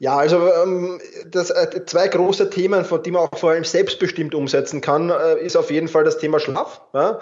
Ja, 0.00 0.16
also 0.16 0.48
ähm, 0.62 1.00
das, 1.26 1.50
äh, 1.50 1.84
zwei 1.84 2.06
große 2.06 2.50
Themen, 2.50 2.84
von 2.84 3.02
die 3.02 3.10
man 3.10 3.22
auch 3.22 3.36
vor 3.36 3.50
allem 3.50 3.64
selbstbestimmt 3.64 4.32
umsetzen 4.32 4.80
kann, 4.80 5.10
äh, 5.10 5.44
ist 5.44 5.56
auf 5.56 5.72
jeden 5.72 5.88
Fall 5.88 6.04
das 6.04 6.18
Thema 6.18 6.38
Schlaf. 6.38 6.82
Ja? 6.94 7.18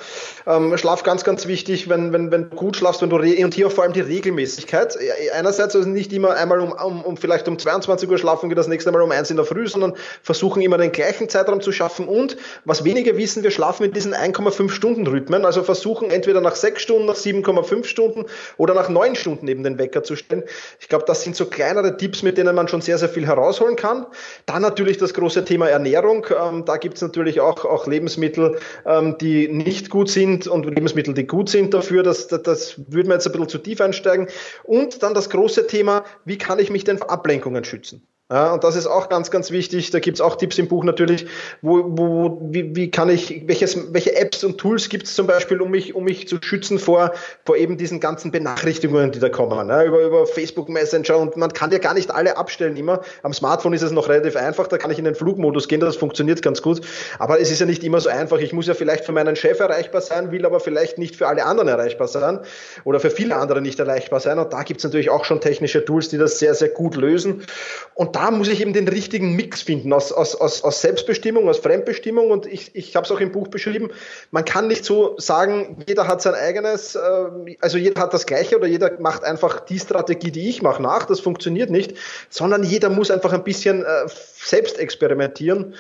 Ähm, 0.47 0.77
Schlaf 0.77 1.03
ganz, 1.03 1.25
ganz 1.25 1.47
wichtig, 1.47 1.89
wenn, 1.89 2.13
wenn, 2.13 2.31
wenn 2.31 2.51
du 2.51 2.57
gut 2.57 2.77
schlafst, 2.77 3.01
wenn 3.01 3.09
du 3.09 3.17
und 3.17 3.55
hier 3.55 3.71
vor 3.71 3.85
allem 3.85 3.95
die 3.95 4.03
Regelmäßigkeit. 4.03 4.99
Einerseits 5.35 5.75
also 5.75 5.89
nicht 5.89 6.13
immer 6.13 6.35
einmal 6.35 6.61
um, 6.61 6.73
um, 6.73 7.03
um 7.03 7.17
vielleicht 7.17 7.49
um 7.49 7.59
22 7.59 8.11
Uhr 8.11 8.19
schlafen 8.19 8.51
wir 8.51 8.57
das 8.57 8.69
nächste 8.69 8.93
Mal 8.93 9.01
um 9.01 9.11
eins 9.11 9.31
in 9.31 9.37
der 9.37 9.47
Früh, 9.47 9.67
sondern 9.67 9.95
versuchen 10.23 10.61
immer 10.61 10.77
den 10.77 10.93
gleichen 10.93 11.31
Zeitraum 11.31 11.63
zu 11.63 11.73
schaffen. 11.73 12.07
Und 12.07 12.37
was 12.67 12.85
wenige 12.85 13.17
wissen, 13.17 13.43
wir 13.43 13.53
schlafen 13.53 13.85
mit 13.85 13.97
diesen 13.97 14.15
1,5 14.15 14.69
Stunden 14.69 15.07
Rhythmen, 15.07 15.47
also 15.47 15.63
versuchen 15.63 16.11
entweder 16.11 16.43
nach 16.43 16.57
sechs 16.57 16.83
Stunden, 16.83 17.07
nach 17.07 17.17
7,5 17.17 17.85
Stunden 17.85 18.27
oder 18.59 18.75
nach 18.75 18.91
neun 18.91 19.15
Stunden 19.15 19.49
eben 19.49 19.63
den 19.63 19.79
Wecker 19.79 20.03
zu 20.03 20.15
stellen. 20.15 20.43
Ich 20.79 20.91
glaube, 20.91 21.07
das 21.07 21.23
sind 21.23 21.37
so 21.37 21.47
kleinere 21.47 21.97
Tipps, 21.97 22.23
mit 22.23 22.37
denen 22.37 22.55
man 22.55 22.66
man 22.67 22.69
schon 22.69 22.81
sehr, 22.81 22.99
sehr 22.99 23.09
viel 23.09 23.27
herausholen 23.27 23.77
kann. 23.77 24.07
Dann 24.45 24.63
natürlich 24.63 24.99
das 24.99 25.15
große 25.15 25.45
Thema 25.45 25.69
Ernährung. 25.69 26.27
Ähm, 26.31 26.65
da 26.65 26.77
gibt 26.77 26.97
es 26.97 27.03
natürlich 27.03 27.41
auch, 27.41 27.65
auch 27.65 27.87
Lebensmittel, 27.87 28.59
ähm, 28.85 29.17
die 29.19 29.49
nicht 29.49 29.91
gut 29.91 30.11
sind 30.11 30.47
und 30.47 30.67
Lebensmittel, 30.67 31.15
die 31.15 31.27
gut 31.27 31.49
sind 31.49 31.73
dafür. 31.73 32.03
Das, 32.03 32.29
das, 32.29 32.43
das 32.43 32.79
würde 32.91 33.09
man 33.09 33.19
jetzt 33.19 33.27
ein 33.27 33.33
bisschen 33.33 33.49
zu 33.49 33.59
tief 33.59 33.81
einsteigen. 33.81 34.29
Und 34.65 35.03
dann 35.03 35.15
das 35.15 35.31
große 35.31 35.67
Thema, 35.67 36.05
wie 36.25 36.39
kann 36.39 36.59
ich 36.59 36.71
mich 36.71 36.85
denn 36.85 36.99
vor 36.99 37.11
Ablenkungen 37.11 37.65
schützen? 37.65 38.07
Ja, 38.29 38.53
und 38.53 38.65
das 38.65 38.75
ist 38.75 38.89
auch 38.89 39.09
ganz, 39.09 39.31
ganz 39.31 39.53
wichtig. 39.53 39.93
Da 39.93 40.01
gibt's 40.01 40.21
auch 40.21 40.35
Tipps 40.35 40.59
im 40.59 40.67
Buch 40.67 40.83
natürlich, 40.83 41.27
wo, 41.63 41.85
wo, 41.97 42.39
wie, 42.43 42.75
wie 42.75 42.91
kann 42.91 43.09
ich, 43.09 43.45
welches, 43.47 43.93
welche 43.93 44.17
Apps 44.17 44.43
und 44.43 44.59
Tools 44.59 44.89
gibt's 44.89 45.15
zum 45.15 45.29
Beispiel, 45.29 45.61
um 45.61 45.71
mich, 45.71 45.95
um 45.95 46.03
mich 46.03 46.27
zu 46.27 46.39
schützen 46.43 46.81
vor, 46.81 47.13
vor 47.45 47.57
eben 47.57 47.77
diesen 47.77 48.01
ganzen 48.01 48.33
Benachrichtigungen, 48.33 49.13
die 49.13 49.21
da 49.21 49.29
kommen, 49.29 49.69
ja, 49.69 49.85
über, 49.85 50.03
über 50.03 50.27
Facebook 50.27 50.69
Messenger 50.69 51.19
und 51.19 51.37
man 51.37 51.53
kann 51.53 51.71
ja 51.71 51.79
gar 51.79 51.95
nicht 51.95 52.11
alle 52.11 52.37
abstellen 52.37 52.77
immer. 52.77 53.01
Am 53.23 53.33
Smartphone 53.33 53.75
ist 53.75 53.83
es 53.83 53.93
noch 53.93 54.09
relativ 54.09 54.35
einfach, 54.35 54.67
da 54.67 54.77
kann 54.77 54.91
ich 54.91 54.99
in 54.99 55.05
den 55.05 55.15
Flugmodus 55.15 55.69
gehen, 55.69 55.79
das 55.79 55.95
funktioniert 55.95 56.43
ganz 56.43 56.63
gut. 56.63 56.81
Aber 57.21 57.39
es 57.41 57.53
ist 57.53 57.61
ja 57.61 57.67
nicht 57.67 57.85
immer 57.85 58.01
so 58.01 58.09
einfach. 58.09 58.39
Ich 58.39 58.53
muss 58.53 58.67
ja 58.67 58.75
vielleicht 58.75 59.05
für 59.05 59.13
meinen 59.13 59.37
Chef 59.37 59.61
erreichbar 59.61 60.01
sein, 60.01 60.33
will 60.33 60.45
aber 60.45 60.59
vielleicht 60.59 60.99
nicht 60.99 61.15
für 61.15 61.29
alle 61.29 61.47
anderen 61.47 61.69
erreichbar 61.69 62.09
sein 62.09 62.41
oder 62.83 62.99
für 62.99 63.11
viele 63.11 63.37
andere 63.37 63.63
nicht 63.63 63.79
erreichbar 63.79 64.19
sein. 64.19 64.41
Und 64.41 64.53
da 64.53 64.65
gibt's 64.65 64.83
natürlich 64.83 65.11
auch 65.11 65.25
schon 65.25 65.41
technische 65.41 65.85
Tools, 65.85 66.09
die 66.09 66.19
das 66.19 66.41
sehr, 66.41 66.55
sehr 66.55 66.71
gut 66.71 66.97
lösen. 66.97 67.45
Und 67.95 68.16
da 68.17 68.31
muss 68.31 68.49
ich 68.49 68.63
eben 68.63 68.73
den 68.73 68.89
richtigen 68.89 69.37
Mix 69.37 69.61
finden 69.61 69.93
aus, 69.93 70.11
aus, 70.11 70.35
aus, 70.35 70.65
aus 70.65 70.81
Selbstbestimmung, 70.81 71.51
aus 71.51 71.59
Fremdbestimmung. 71.59 72.31
Und 72.31 72.47
ich, 72.47 72.75
ich 72.75 72.97
habe 72.97 73.05
es 73.05 73.13
auch 73.13 73.21
im 73.21 73.31
Buch 73.31 73.49
beschrieben, 73.49 73.91
man 74.31 74.47
kann 74.47 74.69
nicht 74.69 74.87
so 74.87 75.19
sagen, 75.19 75.85
jeder 75.87 76.09
hat 76.09 76.23
sein 76.23 76.33
eigenes, 76.33 76.95
äh, 76.95 77.57
also 77.61 77.77
jeder 77.77 78.01
hat 78.01 78.15
das 78.15 78.25
Gleiche 78.25 78.57
oder 78.57 78.67
jeder 78.67 78.99
macht 79.01 79.23
einfach 79.23 79.61
die 79.61 79.79
Strategie, 79.79 80.31
die 80.31 80.49
ich 80.49 80.63
mache, 80.63 80.83
nach. 80.83 81.05
Das 81.05 81.21
funktioniert 81.21 81.69
nicht, 81.69 81.95
sondern 82.31 82.63
jeder 82.63 82.89
muss 82.89 83.11
einfach 83.11 83.35
ein 83.35 83.45
bisschen 83.45 83.85
äh, 83.85 84.07
selbst 84.07 84.79
experimentieren. 84.79 85.75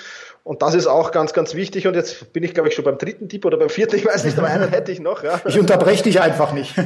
Und 0.45 0.61
das 0.61 0.75
ist 0.75 0.88
auch 0.88 1.12
ganz, 1.12 1.33
ganz 1.33 1.55
wichtig. 1.55 1.87
Und 1.87 1.95
jetzt 1.95 2.35
bin 2.35 2.43
ich, 2.43 2.52
glaube 2.52 2.69
ich, 2.69 2.75
schon 2.75 2.85
beim 2.85 2.99
dritten 2.99 3.31
Tipp 3.31 3.47
oder 3.47 3.57
beim 3.57 3.71
vierten, 3.71 3.97
ich 3.97 4.05
weiß 4.05 4.25
nicht, 4.25 4.37
aber 4.37 4.49
einen 4.49 4.69
hätte 4.71 4.93
ich 4.93 5.00
noch. 5.00 5.25
Ja. 5.25 5.40
Ich 5.47 5.59
unterbreche 5.59 6.05
dich 6.05 6.21
einfach 6.21 6.52
nicht. 6.52 6.75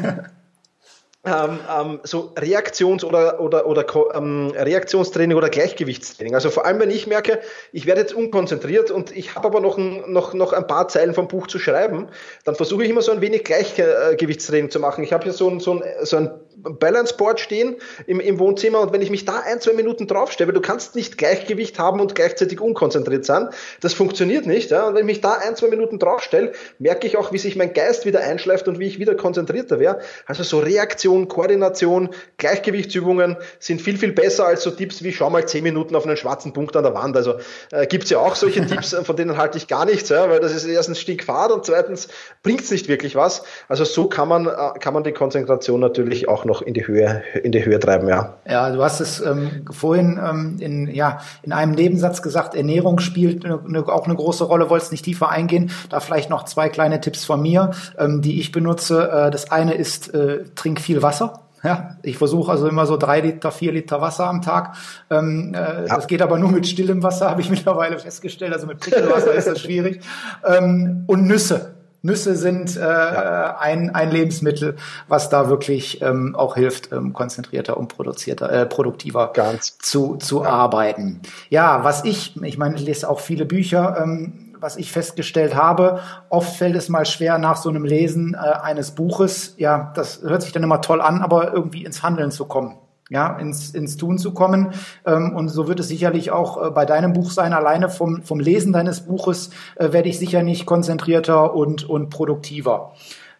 ähm, 1.23 1.59
ähm, 1.71 2.01
so 2.03 2.33
Reaktions- 2.37 3.05
oder, 3.05 3.41
oder, 3.41 3.67
oder 3.67 3.85
ähm, 4.15 4.53
Reaktionstraining 4.57 5.37
oder 5.37 5.51
Gleichgewichtstraining. 5.51 6.35
Also 6.35 6.49
vor 6.49 6.65
allem, 6.65 6.81
wenn 6.81 6.91
ich 6.91 7.07
merke, 7.07 7.41
ich 7.73 7.85
werde 7.85 8.01
jetzt 8.01 8.15
unkonzentriert 8.15 8.91
und 8.91 9.15
ich 9.15 9.35
habe 9.35 9.47
aber 9.47 9.61
noch 9.61 9.77
ein, 9.77 10.11
noch, 10.11 10.33
noch 10.33 10.55
ein 10.55 10.67
paar 10.67 10.89
Zeilen 10.89 11.13
vom 11.13 11.29
Buch 11.29 11.47
zu 11.47 11.59
schreiben, 11.59 12.09
dann 12.45 12.55
versuche 12.55 12.85
ich 12.85 12.91
immer 12.91 13.03
so 13.03 13.13
ein 13.13 13.21
wenig 13.21 13.45
Gleichgewichtstraining 13.45 14.71
zu 14.71 14.81
machen. 14.81 15.05
Ich 15.05 15.13
habe 15.13 15.25
hier 15.25 15.35
so 15.35 15.51
ein, 15.51 15.61
so 15.61 15.75
ein, 15.75 15.83
so 16.03 16.17
ein 16.17 16.31
Balance 16.57 17.15
Board 17.17 17.41
stehen 17.41 17.77
im, 18.07 18.21
im 18.21 18.39
Wohnzimmer 18.39 18.81
und 18.81 18.93
wenn 18.93 19.03
ich 19.03 19.11
mich 19.11 19.25
da 19.25 19.41
ein, 19.41 19.61
zwei 19.61 19.73
Minuten 19.73 20.07
draufstelle, 20.07 20.49
weil 20.49 20.55
du 20.55 20.61
kannst 20.61 20.95
nicht 20.95 21.19
Gleichgewicht 21.19 21.79
haben 21.79 22.01
und 22.01 22.15
gleichzeitig 22.15 22.61
unkonzentriert 22.61 23.25
sein, 23.25 23.51
das 23.81 23.93
funktioniert 23.93 24.47
nicht. 24.47 24.71
Ja? 24.71 24.87
Und 24.87 24.95
wenn 24.95 25.03
ich 25.03 25.07
mich 25.07 25.21
da 25.21 25.35
ein, 25.35 25.57
zwei 25.57 25.69
Minuten 25.69 25.99
draufstelle, 25.99 26.53
merke 26.79 27.07
ich 27.07 27.17
auch, 27.17 27.33
wie 27.33 27.39
sich 27.39 27.57
mein 27.57 27.73
Geist 27.75 28.07
wieder 28.07 28.21
einschleift 28.21 28.69
und 28.69 28.79
wie 28.79 28.87
ich 28.87 28.99
wieder 28.99 29.15
konzentrierter 29.15 29.81
wäre. 29.81 30.01
Also 30.27 30.43
so 30.43 30.59
Reaktion, 30.59 31.10
Koordination, 31.29 32.11
Gleichgewichtsübungen 32.37 33.37
sind 33.59 33.83
viel, 33.83 33.97
viel 33.97 34.13
besser 34.13 34.47
als 34.47 34.63
so 34.63 34.71
Tipps 34.71 35.03
wie 35.03 35.13
schau 35.13 35.31
mal 35.31 35.47
zehn 35.47 35.63
Minuten 35.63 35.97
auf 35.97 36.07
einen 36.07 36.17
schwarzen 36.17 36.53
Punkt 36.53 36.77
an 36.77 36.85
der 36.85 36.95
Wand. 36.95 37.17
Also 37.17 37.35
äh, 37.73 37.87
gibt 37.87 38.05
es 38.05 38.11
ja 38.11 38.19
auch 38.19 38.37
solche 38.37 38.65
Tipps, 38.67 38.95
von 38.95 39.17
denen 39.17 39.37
halte 39.37 39.59
ich 39.59 39.67
gar 39.67 39.87
nichts, 39.87 40.11
ja? 40.11 40.29
weil 40.29 40.41
das 40.41 40.55
ist 40.55 40.67
erstens 40.67 41.01
stinkfad 41.01 41.51
und 41.51 41.65
zweitens 41.65 42.09
bringt 42.43 42.61
es 42.61 42.71
nicht 42.71 42.89
wirklich 42.89 43.17
was. 43.17 43.43
Also 43.69 43.85
so 43.85 44.09
kann 44.09 44.29
man, 44.29 44.47
äh, 44.47 44.79
kann 44.79 44.95
man 44.95 45.05
die 45.05 45.13
Konzentration 45.13 45.81
natürlich 45.81 46.29
auch 46.29 46.45
noch 46.45 46.51
noch 46.51 46.63
in 46.63 46.75
die 46.75 46.87
Höhe, 46.87 47.23
in 47.43 47.53
die 47.53 47.65
Höhe 47.65 47.79
treiben, 47.79 48.09
ja. 48.09 48.35
Ja, 48.47 48.71
du 48.71 48.83
hast 48.83 49.01
es 49.01 49.21
ähm, 49.21 49.65
vorhin 49.71 50.21
ähm, 50.23 50.57
in, 50.59 50.89
ja, 50.89 51.21
in 51.43 51.53
einem 51.53 51.73
Nebensatz 51.73 52.23
gesagt, 52.23 52.55
Ernährung 52.55 52.99
spielt 52.99 53.45
eine, 53.45 53.61
eine, 53.65 53.87
auch 53.89 54.07
eine 54.07 54.15
große 54.17 54.45
Rolle, 54.45 54.69
wolltest 54.69 54.93
nicht 54.93 55.05
tiefer 55.05 55.29
eingehen. 55.29 55.71
Da 55.89 56.01
vielleicht 56.01 56.29
noch 56.29 56.45
zwei 56.45 56.69
kleine 56.69 57.01
Tipps 57.01 57.25
von 57.25 57.41
mir, 57.41 57.71
ähm, 57.99 58.21
die 58.21 58.41
ich 58.41 58.53
benutze. 58.53 59.11
Äh, 59.11 59.31
das 59.31 59.51
eine 59.51 59.75
ist, 59.75 60.13
äh, 60.13 60.45
trink 60.55 60.81
viel 60.81 61.00
Wasser. 61.03 61.41
Ja, 61.63 61.97
ich 62.03 62.17
versuche 62.17 62.51
also 62.51 62.69
immer 62.69 62.87
so 62.87 62.97
drei 62.97 63.21
Liter, 63.21 63.51
vier 63.51 63.73
Liter 63.73 64.01
Wasser 64.01 64.27
am 64.27 64.41
Tag. 64.41 64.77
Ähm, 65.11 65.53
äh, 65.55 65.87
ja. 65.87 65.97
Das 65.97 66.07
geht 66.07 66.23
aber 66.23 66.39
nur 66.39 66.51
mit 66.51 66.67
stillem 66.67 67.03
Wasser, 67.03 67.31
habe 67.31 67.43
ich 67.43 67.51
mittlerweile 67.51 67.99
festgestellt. 67.99 68.53
Also 68.53 68.67
mit 68.67 68.81
Prickelwasser 68.81 69.33
ist 69.33 69.47
das 69.47 69.61
schwierig. 69.61 70.01
Ähm, 70.45 71.05
und 71.07 71.27
Nüsse. 71.27 71.75
Nüsse 72.03 72.35
sind 72.35 72.77
äh, 72.77 72.81
ja. 72.81 73.59
ein, 73.59 73.95
ein 73.95 74.11
Lebensmittel, 74.11 74.77
was 75.09 75.29
da 75.29 75.51
wirklich 75.51 76.01
ähm, 76.01 76.35
auch 76.35 76.55
hilft, 76.55 76.93
ähm, 76.93 77.13
konzentrierter 77.13 77.77
und 77.77 77.89
produzierter, 77.89 78.51
äh, 78.51 78.65
produktiver 78.65 79.31
Ganz. 79.35 79.77
zu, 79.79 80.17
zu 80.17 80.43
ja. 80.43 80.49
arbeiten. 80.49 81.21
Ja, 81.51 81.85
was 81.85 82.05
ich, 82.07 82.43
ich 82.43 82.57
meine, 82.57 82.77
ich 82.77 82.83
lese 82.83 83.09
auch 83.09 83.21
viele 83.21 83.45
Bücher, 83.45 83.99
ähm, 84.03 84.50
was 84.61 84.77
ich 84.77 84.93
festgestellt 84.93 85.55
habe, 85.55 86.01
oft 86.29 86.57
fällt 86.57 86.77
es 86.77 86.89
mal 86.89 87.07
schwer 87.07 87.39
nach 87.39 87.57
so 87.57 87.69
einem 87.69 87.85
Lesen 87.85 88.35
äh, 88.35 88.39
eines 88.39 88.93
Buches, 88.93 89.55
ja, 89.59 89.93
das 89.95 90.23
hört 90.23 90.43
sich 90.43 90.53
dann 90.53 90.63
immer 90.63 90.81
toll 90.81 91.01
an, 91.01 91.23
aber 91.23 91.53
irgendwie 91.53 91.85
ins 91.85 92.03
Handeln 92.03 92.31
zu 92.31 92.45
kommen 92.47 92.77
ja, 93.11 93.37
ins, 93.39 93.75
ins 93.75 93.97
Tun 93.97 94.17
zu 94.17 94.33
kommen. 94.33 94.73
Ähm, 95.05 95.35
und 95.37 95.49
so 95.49 95.69
wird 95.69 95.81
es 95.81 95.89
sicherlich 95.89 96.31
auch 96.31 96.65
äh, 96.65 96.71
bei 96.71 96.87
deinem 96.87 97.13
Buch 97.13 97.31
sein. 97.33 97.53
Alleine 97.53 97.91
vom, 97.91 98.23
vom 98.23 98.41
Lesen 98.41 98.73
deines 98.73 99.01
Buches 99.01 99.51
äh, 99.77 99.93
werde 99.93 100.09
ich 100.09 100.19
sicher 100.19 100.43
nicht 100.43 100.65
konzentrierter 100.65 101.55
und, 101.55 101.89
und 101.89 102.09
produktiver. 102.09 102.93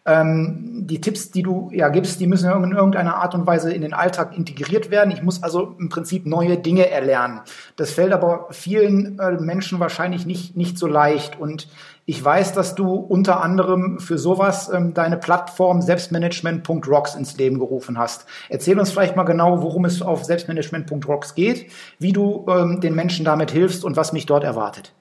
Ähm, 0.03 0.87
die 0.87 0.99
Tipps, 0.99 1.29
die 1.29 1.43
du 1.43 1.69
ja 1.71 1.89
gibst, 1.89 2.19
die 2.19 2.25
müssen 2.25 2.49
in 2.51 2.71
irgendeiner 2.71 3.17
Art 3.17 3.35
und 3.35 3.45
Weise 3.45 3.71
in 3.71 3.83
den 3.83 3.93
Alltag 3.93 4.35
integriert 4.35 4.89
werden. 4.89 5.11
Ich 5.11 5.21
muss 5.21 5.43
also 5.43 5.75
im 5.79 5.89
Prinzip 5.89 6.25
neue 6.25 6.57
Dinge 6.57 6.89
erlernen. 6.89 7.41
Das 7.75 7.91
fällt 7.91 8.11
aber 8.11 8.47
vielen 8.49 9.19
äh, 9.19 9.33
Menschen 9.33 9.79
wahrscheinlich 9.79 10.25
nicht, 10.25 10.57
nicht 10.57 10.79
so 10.79 10.87
leicht. 10.87 11.39
Und 11.39 11.67
ich 12.05 12.23
weiß, 12.23 12.53
dass 12.53 12.73
du 12.73 12.95
unter 12.95 13.43
anderem 13.43 13.99
für 13.99 14.17
sowas 14.17 14.71
ähm, 14.73 14.95
deine 14.95 15.17
Plattform 15.17 15.83
selbstmanagement.rocks 15.83 17.13
ins 17.13 17.37
Leben 17.37 17.59
gerufen 17.59 17.99
hast. 17.99 18.25
Erzähl 18.49 18.79
uns 18.79 18.89
vielleicht 18.89 19.15
mal 19.15 19.23
genau, 19.23 19.61
worum 19.61 19.85
es 19.85 20.01
auf 20.01 20.25
selbstmanagement.rocks 20.25 21.35
geht, 21.35 21.71
wie 21.99 22.11
du 22.11 22.45
ähm, 22.49 22.81
den 22.81 22.95
Menschen 22.95 23.23
damit 23.23 23.51
hilfst 23.51 23.85
und 23.85 23.97
was 23.97 24.13
mich 24.13 24.25
dort 24.25 24.43
erwartet. 24.43 24.93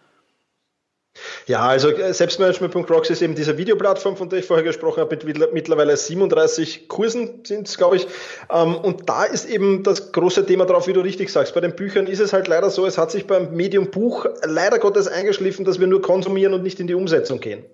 Ja, 1.46 1.62
also 1.62 1.90
äh, 1.90 2.12
Selbstmanagement.rocks 2.12 3.10
ist 3.10 3.22
eben 3.22 3.34
diese 3.34 3.58
Videoplattform, 3.58 4.16
von 4.16 4.28
der 4.28 4.40
ich 4.40 4.46
vorher 4.46 4.64
gesprochen 4.64 5.00
habe, 5.00 5.16
mit 5.24 5.52
mittlerweile 5.52 5.96
37 5.96 6.88
Kursen 6.88 7.40
sind 7.44 7.68
es, 7.68 7.76
glaube 7.76 7.96
ich. 7.96 8.06
Ähm, 8.50 8.74
und 8.76 9.08
da 9.08 9.24
ist 9.24 9.48
eben 9.48 9.82
das 9.82 10.12
große 10.12 10.46
Thema 10.46 10.66
drauf, 10.66 10.86
wie 10.86 10.92
du 10.92 11.00
richtig 11.00 11.30
sagst. 11.30 11.54
Bei 11.54 11.60
den 11.60 11.74
Büchern 11.74 12.06
ist 12.06 12.20
es 12.20 12.32
halt 12.32 12.48
leider 12.48 12.70
so, 12.70 12.86
es 12.86 12.98
hat 12.98 13.10
sich 13.10 13.26
beim 13.26 13.54
Medium 13.54 13.90
Buch 13.90 14.26
leider 14.44 14.78
Gottes 14.78 15.08
eingeschliffen, 15.08 15.64
dass 15.64 15.80
wir 15.80 15.86
nur 15.86 16.02
konsumieren 16.02 16.54
und 16.54 16.62
nicht 16.62 16.80
in 16.80 16.86
die 16.86 16.94
Umsetzung 16.94 17.40
gehen. 17.40 17.64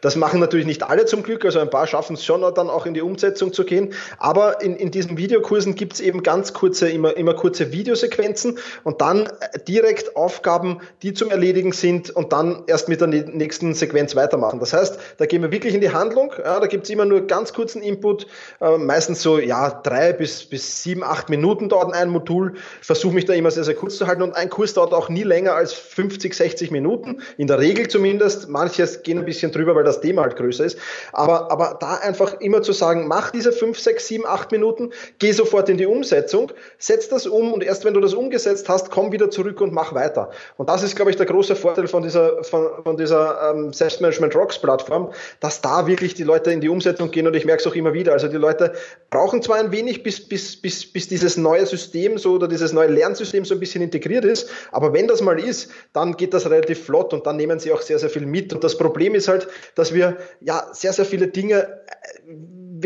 Das 0.00 0.16
machen 0.16 0.40
natürlich 0.40 0.66
nicht 0.66 0.82
alle 0.82 1.04
zum 1.06 1.22
Glück, 1.22 1.44
also 1.44 1.58
ein 1.58 1.70
paar 1.70 1.86
schaffen 1.86 2.14
es 2.14 2.24
schon 2.24 2.40
dann 2.54 2.70
auch 2.70 2.86
in 2.86 2.94
die 2.94 3.02
Umsetzung 3.02 3.52
zu 3.52 3.64
gehen. 3.64 3.92
Aber 4.18 4.62
in, 4.62 4.76
in 4.76 4.90
diesen 4.90 5.16
Videokursen 5.16 5.74
gibt 5.74 5.94
es 5.94 6.00
eben 6.00 6.22
ganz 6.22 6.52
kurze, 6.52 6.88
immer, 6.88 7.16
immer 7.16 7.34
kurze 7.34 7.72
Videosequenzen 7.72 8.58
und 8.84 9.00
dann 9.00 9.28
direkt 9.68 10.16
Aufgaben, 10.16 10.80
die 11.02 11.14
zum 11.14 11.30
Erledigen 11.30 11.72
sind 11.72 12.10
und 12.10 12.32
dann 12.32 12.64
erst 12.66 12.75
erst 12.76 12.90
mit 12.90 13.00
der 13.00 13.08
nächsten 13.08 13.72
Sequenz 13.72 14.14
weitermachen. 14.16 14.60
Das 14.60 14.74
heißt, 14.74 14.98
da 15.16 15.24
gehen 15.24 15.40
wir 15.40 15.50
wirklich 15.50 15.74
in 15.74 15.80
die 15.80 15.92
Handlung. 15.92 16.30
Ja, 16.38 16.60
da 16.60 16.66
gibt's 16.66 16.90
immer 16.90 17.06
nur 17.06 17.26
ganz 17.26 17.54
kurzen 17.54 17.80
Input, 17.80 18.26
äh, 18.60 18.76
meistens 18.76 19.22
so 19.22 19.38
ja 19.38 19.70
drei 19.70 20.12
bis, 20.12 20.44
bis 20.44 20.82
sieben, 20.82 21.02
acht 21.02 21.30
Minuten 21.30 21.70
dauert 21.70 21.94
ein 21.94 22.10
Modul. 22.10 22.52
Ich 22.82 22.86
versuche 22.86 23.14
mich 23.14 23.24
da 23.24 23.32
immer 23.32 23.50
sehr, 23.50 23.64
sehr 23.64 23.74
kurz 23.74 23.96
zu 23.96 24.06
halten 24.06 24.20
und 24.20 24.36
ein 24.36 24.50
Kurs 24.50 24.74
dauert 24.74 24.92
auch 24.92 25.08
nie 25.08 25.22
länger 25.22 25.54
als 25.54 25.72
50, 25.72 26.34
60 26.34 26.70
Minuten. 26.70 27.22
In 27.38 27.46
der 27.46 27.58
Regel 27.58 27.88
zumindest. 27.88 28.50
Manches 28.50 29.02
gehen 29.02 29.18
ein 29.18 29.24
bisschen 29.24 29.52
drüber, 29.52 29.74
weil 29.74 29.84
das 29.84 30.02
Thema 30.02 30.22
halt 30.22 30.36
größer 30.36 30.66
ist. 30.66 30.78
Aber, 31.14 31.50
aber 31.50 31.78
da 31.80 31.94
einfach 31.94 32.40
immer 32.40 32.60
zu 32.60 32.72
sagen, 32.72 33.08
mach 33.08 33.30
diese 33.30 33.52
fünf, 33.52 33.78
sechs, 33.78 34.06
sieben, 34.06 34.26
acht 34.26 34.52
Minuten, 34.52 34.90
geh 35.18 35.32
sofort 35.32 35.70
in 35.70 35.78
die 35.78 35.86
Umsetzung, 35.86 36.52
setz 36.76 37.08
das 37.08 37.26
um 37.26 37.54
und 37.54 37.64
erst 37.64 37.86
wenn 37.86 37.94
du 37.94 38.00
das 38.00 38.12
umgesetzt 38.12 38.68
hast, 38.68 38.90
komm 38.90 39.12
wieder 39.12 39.30
zurück 39.30 39.62
und 39.62 39.72
mach 39.72 39.94
weiter. 39.94 40.30
Und 40.58 40.68
das 40.68 40.82
ist, 40.82 40.94
glaube 40.94 41.10
ich, 41.10 41.16
der 41.16 41.24
große 41.24 41.56
Vorteil 41.56 41.86
von 41.88 42.02
dieser, 42.02 42.44
von, 42.44 42.65
von 42.82 42.96
dieser 42.96 43.50
ähm, 43.50 43.72
Selbstmanagement 43.72 44.34
Rocks 44.34 44.58
Plattform, 44.58 45.12
dass 45.40 45.60
da 45.60 45.86
wirklich 45.86 46.14
die 46.14 46.22
Leute 46.22 46.50
in 46.50 46.60
die 46.60 46.68
Umsetzung 46.68 47.10
gehen 47.10 47.26
und 47.26 47.34
ich 47.34 47.44
merke 47.44 47.60
es 47.60 47.66
auch 47.66 47.74
immer 47.74 47.92
wieder. 47.92 48.12
Also 48.12 48.28
die 48.28 48.36
Leute 48.36 48.72
brauchen 49.10 49.42
zwar 49.42 49.56
ein 49.56 49.72
wenig, 49.72 50.02
bis, 50.02 50.28
bis, 50.28 50.60
bis, 50.60 50.92
bis 50.92 51.08
dieses 51.08 51.36
neue 51.36 51.66
System 51.66 52.18
so 52.18 52.34
oder 52.34 52.48
dieses 52.48 52.72
neue 52.72 52.88
Lernsystem 52.88 53.44
so 53.44 53.54
ein 53.54 53.60
bisschen 53.60 53.82
integriert 53.82 54.24
ist, 54.24 54.50
aber 54.72 54.92
wenn 54.92 55.08
das 55.08 55.22
mal 55.22 55.38
ist, 55.38 55.70
dann 55.92 56.16
geht 56.16 56.34
das 56.34 56.48
relativ 56.48 56.84
flott 56.84 57.12
und 57.12 57.26
dann 57.26 57.36
nehmen 57.36 57.58
sie 57.58 57.72
auch 57.72 57.82
sehr, 57.82 57.98
sehr 57.98 58.10
viel 58.10 58.26
mit. 58.26 58.52
Und 58.52 58.64
das 58.64 58.76
Problem 58.76 59.14
ist 59.14 59.28
halt, 59.28 59.48
dass 59.74 59.94
wir 59.94 60.16
ja 60.40 60.66
sehr, 60.72 60.92
sehr 60.92 61.04
viele 61.04 61.28
Dinge 61.28 61.80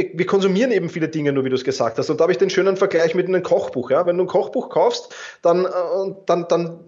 wir, 0.00 0.18
wir 0.18 0.26
konsumieren 0.26 0.72
eben 0.72 0.88
viele 0.88 1.08
Dinge, 1.08 1.32
nur 1.32 1.44
wie 1.44 1.48
du 1.50 1.54
es 1.54 1.64
gesagt 1.64 1.98
hast. 1.98 2.10
Und 2.10 2.20
da 2.20 2.22
habe 2.22 2.32
ich 2.32 2.38
den 2.38 2.50
schönen 2.50 2.76
Vergleich 2.76 3.14
mit 3.14 3.28
einem 3.28 3.42
Kochbuch. 3.42 3.90
Ja? 3.90 4.06
Wenn 4.06 4.16
du 4.16 4.24
ein 4.24 4.28
Kochbuch 4.28 4.70
kaufst, 4.70 5.14
dann, 5.42 5.64
äh, 5.64 5.68
dann, 6.26 6.46
dann 6.48 6.80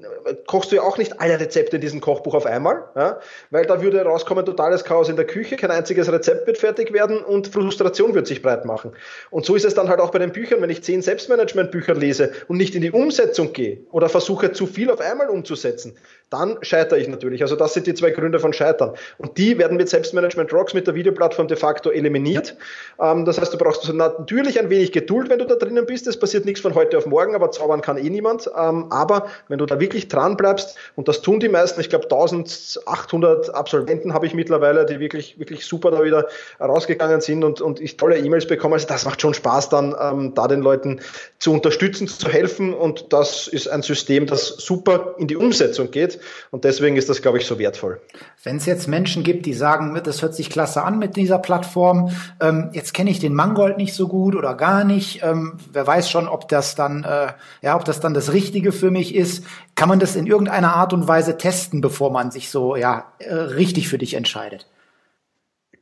kochst 0.46 0.72
du 0.72 0.77
ja 0.77 0.83
auch 0.83 0.98
nicht 0.98 1.20
alle 1.20 1.38
Rezepte 1.38 1.77
in 1.77 1.83
diesem 1.83 2.01
Kochbuch 2.01 2.35
auf 2.35 2.46
einmal, 2.46 2.85
ja? 2.96 3.20
weil 3.51 3.66
da 3.66 3.83
würde 3.83 4.03
rauskommen 4.03 4.44
totales 4.44 4.85
Chaos 4.85 5.09
in 5.09 5.16
der 5.16 5.27
Küche, 5.27 5.57
kein 5.57 5.70
einziges 5.70 6.11
Rezept 6.11 6.46
wird 6.46 6.59
fertig 6.59 6.92
werden 6.92 7.18
und 7.18 7.48
Frustration 7.48 8.14
wird 8.14 8.27
sich 8.27 8.42
breit 8.42 8.64
machen. 8.64 8.92
Und 9.31 9.44
so 9.44 9.55
ist 9.55 9.64
es 9.64 9.75
dann 9.75 9.88
halt 9.88 10.01
auch 10.01 10.11
bei 10.11 10.18
den 10.18 10.33
Büchern, 10.33 10.62
wenn 10.62 10.70
ich 10.70 10.83
zehn 10.83 11.03
Selbstmanagement-Bücher 11.03 11.94
lese 11.94 12.33
und 12.48 12.57
nicht 12.57 12.75
in 12.75 12.83
die 12.83 12.90
Umsetzung 12.90 13.53
gehe 13.53 13.81
oder 13.90 14.09
versuche 14.09 14.53
zu 14.53 14.66
viel 14.66 14.90
auf 14.90 15.01
einmal 15.01 15.29
umzusetzen, 15.29 15.96
dann 16.33 16.57
scheitere 16.62 16.99
ich 16.99 17.09
natürlich. 17.09 17.42
Also 17.42 17.57
das 17.57 17.75
sind 17.75 17.87
die 17.87 17.95
zwei 17.95 18.11
Gründe 18.11 18.40
von 18.40 18.53
Scheitern. 18.55 18.95
Und 19.18 19.37
die 19.37 19.59
werden 19.59 19.77
mit 19.77 19.88
Selbstmanagement 19.88 20.53
Rocks, 20.53 20.73
mit 20.73 20.87
der 20.87 20.95
Videoplattform 20.95 21.47
de 21.47 21.57
facto 21.57 21.90
eliminiert. 21.90 22.57
Ähm, 22.99 23.27
das 23.27 23.38
heißt, 23.38 23.53
du 23.53 23.59
brauchst 23.59 23.92
natürlich 23.92 24.59
ein 24.59 24.71
wenig 24.71 24.92
Geduld, 24.92 25.29
wenn 25.29 25.38
du 25.38 25.45
da 25.45 25.57
drinnen 25.57 25.85
bist. 25.85 26.07
Es 26.07 26.18
passiert 26.18 26.47
nichts 26.47 26.61
von 26.61 26.75
heute 26.75 26.97
auf 26.97 27.05
morgen, 27.05 27.35
aber 27.35 27.51
zaubern 27.51 27.83
kann 27.83 27.99
eh 27.99 28.09
niemand. 28.09 28.51
Ähm, 28.59 28.87
aber 28.90 29.27
wenn 29.49 29.59
du 29.59 29.66
da 29.66 29.79
wirklich 29.79 30.09
dran 30.09 30.38
bleibst, 30.38 30.77
und 30.97 31.09
das 31.09 31.21
tun 31.21 31.38
die 31.38 31.51
meisten, 31.51 31.81
ich 31.81 31.90
glaube 31.90 32.05
1800 32.05 33.55
Absolventen 33.55 34.14
habe 34.14 34.27
ich 34.27 34.33
mittlerweile, 34.33 34.87
die 34.87 35.01
wirklich, 35.01 35.38
wirklich 35.38 35.66
super 35.66 35.90
da 35.90 36.03
wieder 36.03 36.29
rausgegangen 36.61 37.21
sind 37.21 37.45
und, 37.45 37.61
und 37.61 37.79
ich 37.79 37.99
tolle 37.99 38.16
E-Mails 38.16 38.47
bekomme. 38.47 38.75
Also 38.75 38.87
das 38.87 39.05
macht 39.05 39.21
schon 39.21 39.35
Spaß 39.35 39.68
dann, 39.68 39.95
ähm, 40.01 40.35
da 40.35 40.49
den 40.49 40.62
Leuten 40.62 41.01
zu 41.38 41.53
unterstützen, 41.53 42.09
zu 42.09 42.29
helfen. 42.29 42.73
Und 42.73 43.12
das 43.12 43.49
ist 43.49 43.68
ein 43.68 43.83
System, 43.83 44.27
das 44.27 44.49
super 44.49 45.14
in 45.18 45.29
die 45.29 45.37
Umsetzung 45.37 45.90
geht 45.90 46.21
Und 46.50 46.64
deswegen 46.64 46.96
ist 46.96 47.08
das, 47.08 47.22
glaube 47.22 47.38
ich, 47.38 47.46
so 47.46 47.58
wertvoll. 47.58 48.00
Wenn 48.42 48.56
es 48.56 48.66
jetzt 48.66 48.88
Menschen 48.88 49.22
gibt, 49.22 49.46
die 49.46 49.54
sagen, 49.54 49.98
das 50.02 50.22
hört 50.22 50.35
sich 50.35 50.50
klasse 50.50 50.82
an 50.82 50.98
mit 50.98 51.16
dieser 51.16 51.38
Plattform, 51.38 52.11
ähm, 52.40 52.70
jetzt 52.72 52.94
kenne 52.94 53.11
ich 53.11 53.18
den 53.18 53.35
Mangold 53.35 53.76
nicht 53.76 53.94
so 53.94 54.08
gut 54.08 54.35
oder 54.35 54.54
gar 54.54 54.85
nicht, 54.85 55.22
ähm, 55.22 55.58
wer 55.72 55.87
weiß 55.87 56.11
schon, 56.11 56.28
ob 56.28 56.48
das 56.48 56.74
dann, 56.74 57.04
äh, 57.04 57.32
ja, 57.62 57.76
ob 57.76 57.85
das 57.85 58.00
dann 58.00 58.14
das 58.14 58.32
Richtige 58.32 58.72
für 58.72 58.90
mich 58.90 59.14
ist. 59.14 59.44
Kann 59.74 59.88
man 59.88 60.00
das 60.00 60.16
in 60.16 60.26
irgendeiner 60.26 60.74
Art 60.74 60.92
und 60.92 61.08
Weise 61.08 61.38
testen, 61.38 61.80
bevor 61.80 62.11
man 62.11 62.30
sich 62.30 62.50
so 62.50 62.76
ja 62.76 63.12
äh, 63.18 63.35
richtig 63.35 63.88
für 63.88 63.98
dich 63.98 64.14
entscheidet? 64.14 64.66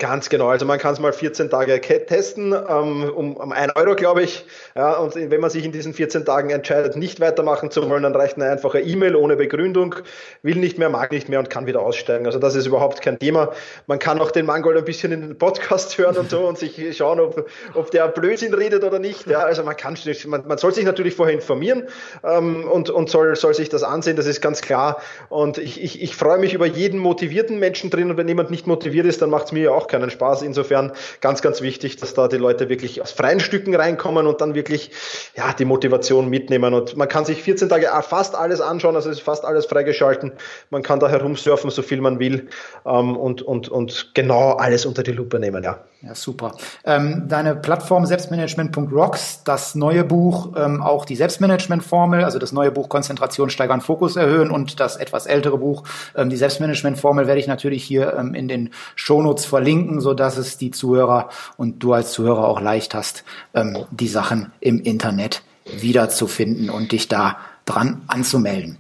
Ganz 0.01 0.31
genau. 0.31 0.49
Also 0.49 0.65
man 0.65 0.79
kann 0.79 0.95
es 0.95 0.99
mal 0.99 1.13
14 1.13 1.51
Tage 1.51 1.79
testen, 1.79 2.55
ähm, 2.55 3.13
um, 3.15 3.37
um 3.37 3.53
1 3.53 3.77
Euro, 3.77 3.95
glaube 3.95 4.23
ich. 4.23 4.47
Ja, 4.75 4.97
und 4.97 5.15
wenn 5.15 5.41
man 5.43 5.51
sich 5.51 5.63
in 5.63 5.73
diesen 5.73 5.93
14 5.93 6.25
Tagen 6.25 6.49
entscheidet, 6.49 6.97
nicht 6.97 7.21
weitermachen 7.21 7.71
zu 7.71 7.87
wollen, 7.91 8.05
dann 8.05 8.17
reicht 8.17 8.37
eine 8.37 8.49
einfache 8.51 8.81
E-Mail 8.81 9.15
ohne 9.15 9.37
Begründung, 9.37 9.97
will 10.43 10.57
nicht 10.57 10.79
mehr, 10.79 10.89
mag 10.89 11.13
nicht 11.13 11.29
mehr 11.29 11.39
und 11.39 11.51
kann 11.51 11.67
wieder 11.67 11.83
aussteigen. 11.83 12.25
Also 12.25 12.39
das 12.39 12.55
ist 12.55 12.65
überhaupt 12.65 13.03
kein 13.03 13.19
Thema. 13.19 13.51
Man 13.89 13.99
kann 13.99 14.23
auch 14.23 14.31
den 14.31 14.47
Mangold 14.47 14.79
ein 14.79 14.87
bisschen 14.87 15.13
in 15.13 15.21
den 15.21 15.37
Podcast 15.37 15.99
hören 15.99 16.17
und 16.17 16.31
so 16.31 16.49
und 16.49 16.57
sich 16.57 16.97
schauen, 16.97 17.21
ob, 17.21 17.47
ob 17.75 17.91
der 17.91 18.09
Blödsinn 18.09 18.55
redet 18.55 18.85
oder 18.85 19.01
nicht. 19.01 19.27
Ja, 19.27 19.41
also 19.41 19.63
man 19.65 19.77
kann, 19.77 19.99
man, 20.25 20.49
man 20.49 20.57
soll 20.57 20.73
sich 20.73 20.87
natürlich 20.87 21.15
vorher 21.15 21.35
informieren 21.35 21.89
ähm, 22.25 22.67
und, 22.67 22.89
und 22.89 23.11
soll, 23.11 23.37
soll 23.37 23.53
sich 23.53 23.69
das 23.69 23.83
ansehen, 23.83 24.17
das 24.17 24.25
ist 24.25 24.41
ganz 24.41 24.63
klar. 24.63 25.03
Und 25.29 25.59
ich, 25.59 25.79
ich, 25.83 26.01
ich 26.01 26.17
freue 26.17 26.39
mich 26.39 26.55
über 26.55 26.65
jeden 26.65 26.99
motivierten 26.99 27.59
Menschen 27.59 27.91
drin 27.91 28.11
und 28.11 28.17
wenn 28.17 28.29
jemand 28.29 28.51
nicht 28.51 28.67
motiviert 28.67 29.05
ist, 29.05 29.21
dann 29.21 29.29
macht 29.29 29.45
es 29.45 29.53
mir 29.53 29.65
ja 29.65 29.71
auch 29.73 29.90
keinen 29.91 30.11
Spaß. 30.11 30.43
Insofern 30.43 30.93
ganz, 31.21 31.43
ganz 31.43 31.61
wichtig, 31.61 31.97
dass 31.97 32.15
da 32.15 32.29
die 32.29 32.39
Leute 32.39 32.71
wirklich 32.71 33.03
aus 33.03 33.13
freien 33.13 33.41
Stücken 33.41 33.75
reinkommen 33.75 34.27
und 34.27 34.41
dann 34.41 34.55
wirklich 34.55 34.91
ja, 35.37 35.53
die 35.53 35.67
Motivation 35.67 36.31
mitnehmen. 36.31 36.73
Und 36.73 36.97
man 36.97 37.09
kann 37.09 37.27
sich 37.27 37.43
14 37.43 37.69
Tage 37.69 37.89
fast 38.03 38.35
alles 38.35 38.61
anschauen, 38.61 38.97
also 38.97 39.11
ist 39.11 39.21
fast 39.21 39.45
alles 39.45 39.67
freigeschalten. 39.67 40.33
Man 40.71 40.83
kann 40.83 41.01
da 41.01 41.09
herumsurfen, 41.09 41.71
so 41.71 41.83
viel 41.83 42.01
man 42.01 42.19
will 42.19 42.49
ähm, 42.87 43.17
und, 43.17 43.43
und, 43.43 43.69
und 43.69 44.13
genau 44.15 44.53
alles 44.53 44.87
unter 44.87 45.03
die 45.03 45.13
Lupe 45.13 45.39
nehmen, 45.39 45.63
ja. 45.63 45.81
Ja, 46.03 46.15
super. 46.15 46.55
Ähm, 46.85 47.25
deine 47.29 47.55
Plattform 47.55 48.07
Selbstmanagement.rocks, 48.07 49.45
das 49.45 49.75
neue 49.75 50.03
Buch, 50.03 50.55
ähm, 50.57 50.83
auch 50.83 51.05
die 51.05 51.15
Selbstmanagement-Formel, 51.15 52.25
also 52.25 52.39
das 52.39 52.53
neue 52.53 52.71
Buch 52.71 52.89
Konzentration 52.89 53.51
steigern, 53.51 53.83
Fokus 53.83 54.17
erhöhen 54.17 54.51
und 54.51 54.81
das 54.81 54.97
etwas 54.97 55.27
ältere 55.27 55.59
Buch, 55.59 55.85
ähm, 56.17 56.31
die 56.31 56.39
Selbstmanagement-Formel, 56.39 57.27
werde 57.27 57.39
ich 57.39 57.47
natürlich 57.47 57.85
hier 57.85 58.15
ähm, 58.19 58.35
in 58.35 58.49
den 58.49 58.71
Shownotes 58.95 59.45
verlinken, 59.45 59.80
so 60.01 60.15
dass 60.15 60.37
es 60.37 60.59
die 60.59 60.71
Zuhörer 60.71 61.31
und 61.57 61.81
du 61.81 61.93
als 61.93 62.13
Zuhörer 62.13 62.47
auch 62.47 62.61
leicht 62.61 62.95
hast, 62.95 63.25
ähm, 63.55 63.87
die 63.91 64.09
Sachen 64.09 64.53
im 64.61 64.81
Internet 64.81 65.43
wiederzufinden 65.65 66.71
und 66.71 66.93
dich 66.93 67.09
da 67.09 67.39
dran 67.65 68.03
anzumelden. 68.07 68.79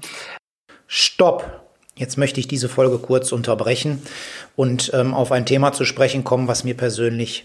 Stopp! 0.87 1.61
Jetzt 1.97 2.17
möchte 2.17 2.41
ich 2.41 2.49
diese 2.49 2.71
Folge 2.71 2.99
kurz 2.99 3.31
unterbrechen 3.31 4.01
und 4.57 4.91
ähm, 4.95 5.13
auf 5.13 5.33
ein 5.33 5.45
Thema 5.45 5.73
zu 5.73 5.85
sprechen 5.85 6.25
kommen, 6.25 6.49
was 6.49 6.65
mir 6.65 6.75
persönlich 6.75 7.45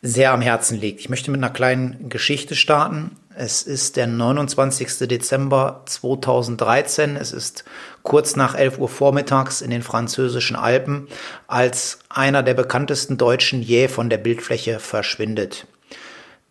sehr 0.00 0.32
am 0.32 0.42
Herzen 0.42 0.80
liegt. 0.80 1.00
Ich 1.00 1.08
möchte 1.08 1.32
mit 1.32 1.42
einer 1.42 1.52
kleinen 1.52 2.08
Geschichte 2.08 2.54
starten. 2.54 3.16
Es 3.38 3.64
ist 3.64 3.98
der 3.98 4.06
29. 4.06 5.06
Dezember 5.08 5.82
2013. 5.84 7.16
Es 7.16 7.32
ist 7.32 7.64
kurz 8.02 8.34
nach 8.34 8.54
11 8.54 8.78
Uhr 8.78 8.88
vormittags 8.88 9.60
in 9.60 9.68
den 9.68 9.82
französischen 9.82 10.56
Alpen, 10.56 11.06
als 11.46 11.98
einer 12.08 12.42
der 12.42 12.54
bekanntesten 12.54 13.18
Deutschen 13.18 13.60
jäh 13.60 13.88
von 13.88 14.08
der 14.08 14.16
Bildfläche 14.16 14.78
verschwindet. 14.78 15.66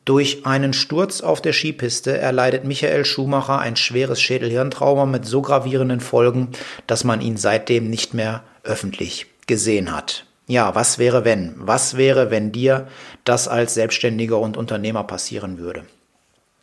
Durch 0.06 0.46
einen 0.46 0.74
Sturz 0.74 1.22
auf 1.22 1.42
der 1.42 1.54
Skipiste 1.54 2.20
erleidet 2.20 2.66
Michael 2.66 3.04
Schumacher 3.04 3.58
ein 3.58 3.78
schweres 3.78 4.22
Schädelhirntrauma 4.22 5.08
mit 5.08 5.26
so 5.26 5.42
gravierenden 5.42 6.02
Folgen, 6.02 6.50
dass 6.86 7.04
man 7.04 7.20
ihn 7.20 7.38
seitdem 7.38 7.90
nicht 7.90 8.14
mehr 8.14 8.44
öffentlich 8.64 9.26
gesehen 9.48 9.92
hat. 9.92 10.28
Ja, 10.46 10.76
was 10.76 11.00
wäre 11.00 11.26
wenn? 11.26 11.56
Was 11.58 11.98
wäre, 11.98 12.30
wenn 12.30 12.52
dir 12.52 12.88
das 13.24 13.48
als 13.48 13.74
Selbstständiger 13.74 14.38
und 14.38 14.56
Unternehmer 14.56 15.04
passieren 15.04 15.58
würde? 15.58 15.86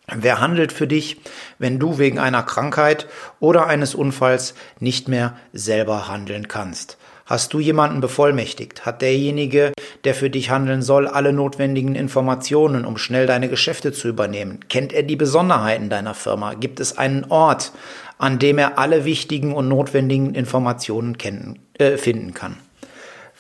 Wer 0.08 0.40
handelt 0.40 0.72
für 0.72 0.86
dich, 0.86 1.18
wenn 1.58 1.78
du 1.78 1.98
wegen 1.98 2.18
einer 2.18 2.42
Krankheit 2.42 3.06
oder 3.38 3.66
eines 3.66 3.94
Unfalls 3.94 4.54
nicht 4.80 5.08
mehr 5.08 5.36
selber 5.52 6.08
handeln 6.08 6.48
kannst? 6.48 6.98
Hast 7.24 7.54
du 7.54 7.60
jemanden 7.60 8.00
bevollmächtigt? 8.00 8.84
Hat 8.84 9.00
derjenige, 9.00 9.72
der 10.04 10.14
für 10.14 10.28
dich 10.28 10.50
handeln 10.50 10.82
soll, 10.82 11.06
alle 11.06 11.32
notwendigen 11.32 11.94
Informationen, 11.94 12.84
um 12.84 12.98
schnell 12.98 13.26
deine 13.26 13.48
Geschäfte 13.48 13.92
zu 13.92 14.08
übernehmen? 14.08 14.60
Kennt 14.68 14.92
er 14.92 15.04
die 15.04 15.16
Besonderheiten 15.16 15.88
deiner 15.88 16.14
Firma? 16.14 16.54
Gibt 16.54 16.80
es 16.80 16.98
einen 16.98 17.24
Ort, 17.30 17.72
an 18.18 18.40
dem 18.40 18.58
er 18.58 18.78
alle 18.78 19.04
wichtigen 19.04 19.54
und 19.54 19.68
notwendigen 19.68 20.34
Informationen 20.34 21.16
kennen, 21.16 21.60
äh, 21.78 21.96
finden 21.96 22.34
kann? 22.34 22.56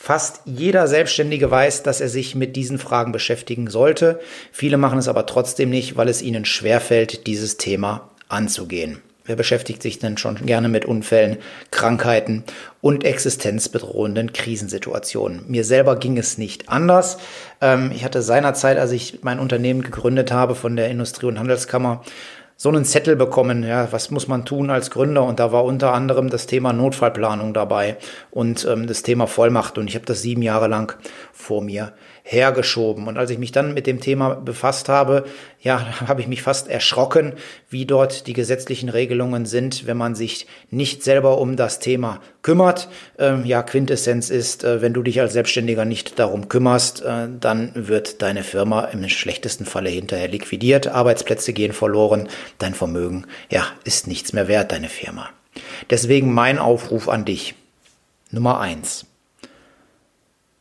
Fast 0.04 0.40
jeder 0.46 0.88
Selbstständige 0.88 1.48
weiß, 1.48 1.84
dass 1.84 2.00
er 2.00 2.08
sich 2.08 2.34
mit 2.34 2.56
diesen 2.56 2.80
Fragen 2.80 3.12
beschäftigen 3.12 3.70
sollte. 3.70 4.18
Viele 4.50 4.76
machen 4.76 4.98
es 4.98 5.06
aber 5.06 5.26
trotzdem 5.26 5.70
nicht, 5.70 5.96
weil 5.96 6.08
es 6.08 6.22
ihnen 6.22 6.44
schwerfällt, 6.44 7.28
dieses 7.28 7.56
Thema 7.56 8.10
anzugehen. 8.28 9.00
Wer 9.24 9.36
beschäftigt 9.36 9.80
sich 9.80 10.00
denn 10.00 10.18
schon 10.18 10.44
gerne 10.44 10.68
mit 10.68 10.86
Unfällen, 10.86 11.36
Krankheiten 11.70 12.42
und 12.80 13.04
existenzbedrohenden 13.04 14.32
Krisensituationen? 14.32 15.44
Mir 15.46 15.62
selber 15.62 15.94
ging 15.94 16.18
es 16.18 16.36
nicht 16.36 16.68
anders. 16.68 17.18
Ähm, 17.60 17.92
ich 17.94 18.04
hatte 18.04 18.22
seinerzeit, 18.22 18.78
als 18.78 18.90
ich 18.90 19.20
mein 19.22 19.38
Unternehmen 19.38 19.82
gegründet 19.82 20.32
habe 20.32 20.56
von 20.56 20.74
der 20.74 20.90
Industrie- 20.90 21.26
und 21.26 21.38
Handelskammer, 21.38 22.02
so 22.62 22.68
einen 22.68 22.84
Zettel 22.84 23.16
bekommen, 23.16 23.64
ja, 23.64 23.90
was 23.90 24.12
muss 24.12 24.28
man 24.28 24.44
tun 24.44 24.70
als 24.70 24.92
Gründer? 24.92 25.24
Und 25.24 25.40
da 25.40 25.50
war 25.50 25.64
unter 25.64 25.92
anderem 25.92 26.30
das 26.30 26.46
Thema 26.46 26.72
Notfallplanung 26.72 27.52
dabei 27.54 27.96
und 28.30 28.64
ähm, 28.70 28.86
das 28.86 29.02
Thema 29.02 29.26
Vollmacht. 29.26 29.78
Und 29.78 29.88
ich 29.88 29.96
habe 29.96 30.06
das 30.06 30.22
sieben 30.22 30.42
Jahre 30.42 30.68
lang 30.68 30.96
vor 31.32 31.60
mir 31.60 31.92
hergeschoben. 32.24 33.08
Und 33.08 33.18
als 33.18 33.30
ich 33.30 33.38
mich 33.38 33.52
dann 33.52 33.74
mit 33.74 33.86
dem 33.86 34.00
Thema 34.00 34.34
befasst 34.34 34.88
habe, 34.88 35.24
ja, 35.60 36.00
habe 36.06 36.20
ich 36.20 36.28
mich 36.28 36.42
fast 36.42 36.68
erschrocken, 36.68 37.34
wie 37.68 37.86
dort 37.86 38.26
die 38.26 38.32
gesetzlichen 38.32 38.88
Regelungen 38.88 39.46
sind, 39.46 39.86
wenn 39.86 39.96
man 39.96 40.14
sich 40.14 40.46
nicht 40.70 41.02
selber 41.02 41.38
um 41.38 41.56
das 41.56 41.78
Thema 41.78 42.20
kümmert. 42.42 42.88
Ähm, 43.18 43.44
ja, 43.44 43.62
Quintessenz 43.62 44.30
ist, 44.30 44.64
äh, 44.64 44.80
wenn 44.82 44.92
du 44.92 45.02
dich 45.02 45.20
als 45.20 45.32
Selbstständiger 45.32 45.84
nicht 45.84 46.18
darum 46.18 46.48
kümmerst, 46.48 47.02
äh, 47.02 47.28
dann 47.40 47.72
wird 47.74 48.22
deine 48.22 48.44
Firma 48.44 48.84
im 48.84 49.08
schlechtesten 49.08 49.66
Falle 49.66 49.90
hinterher 49.90 50.28
liquidiert, 50.28 50.88
Arbeitsplätze 50.88 51.52
gehen 51.52 51.72
verloren, 51.72 52.28
dein 52.58 52.74
Vermögen, 52.74 53.26
ja, 53.50 53.66
ist 53.84 54.06
nichts 54.06 54.32
mehr 54.32 54.48
wert, 54.48 54.72
deine 54.72 54.88
Firma. 54.88 55.28
Deswegen 55.90 56.32
mein 56.32 56.58
Aufruf 56.58 57.08
an 57.08 57.24
dich. 57.24 57.54
Nummer 58.30 58.60
eins. 58.60 59.06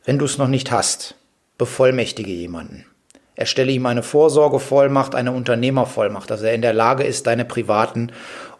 Wenn 0.04 0.18
du 0.18 0.24
es 0.24 0.36
noch 0.36 0.48
nicht 0.48 0.70
hast, 0.70 1.14
bevollmächtige 1.58 2.30
jemanden. 2.30 2.86
Erstelle 3.34 3.72
ihm 3.72 3.86
eine 3.86 4.02
Vorsorgevollmacht, 4.02 5.14
eine 5.14 5.32
Unternehmervollmacht, 5.32 6.30
dass 6.30 6.42
er 6.42 6.54
in 6.54 6.62
der 6.62 6.74
Lage 6.74 7.04
ist, 7.04 7.26
deine 7.26 7.44
privaten 7.44 8.12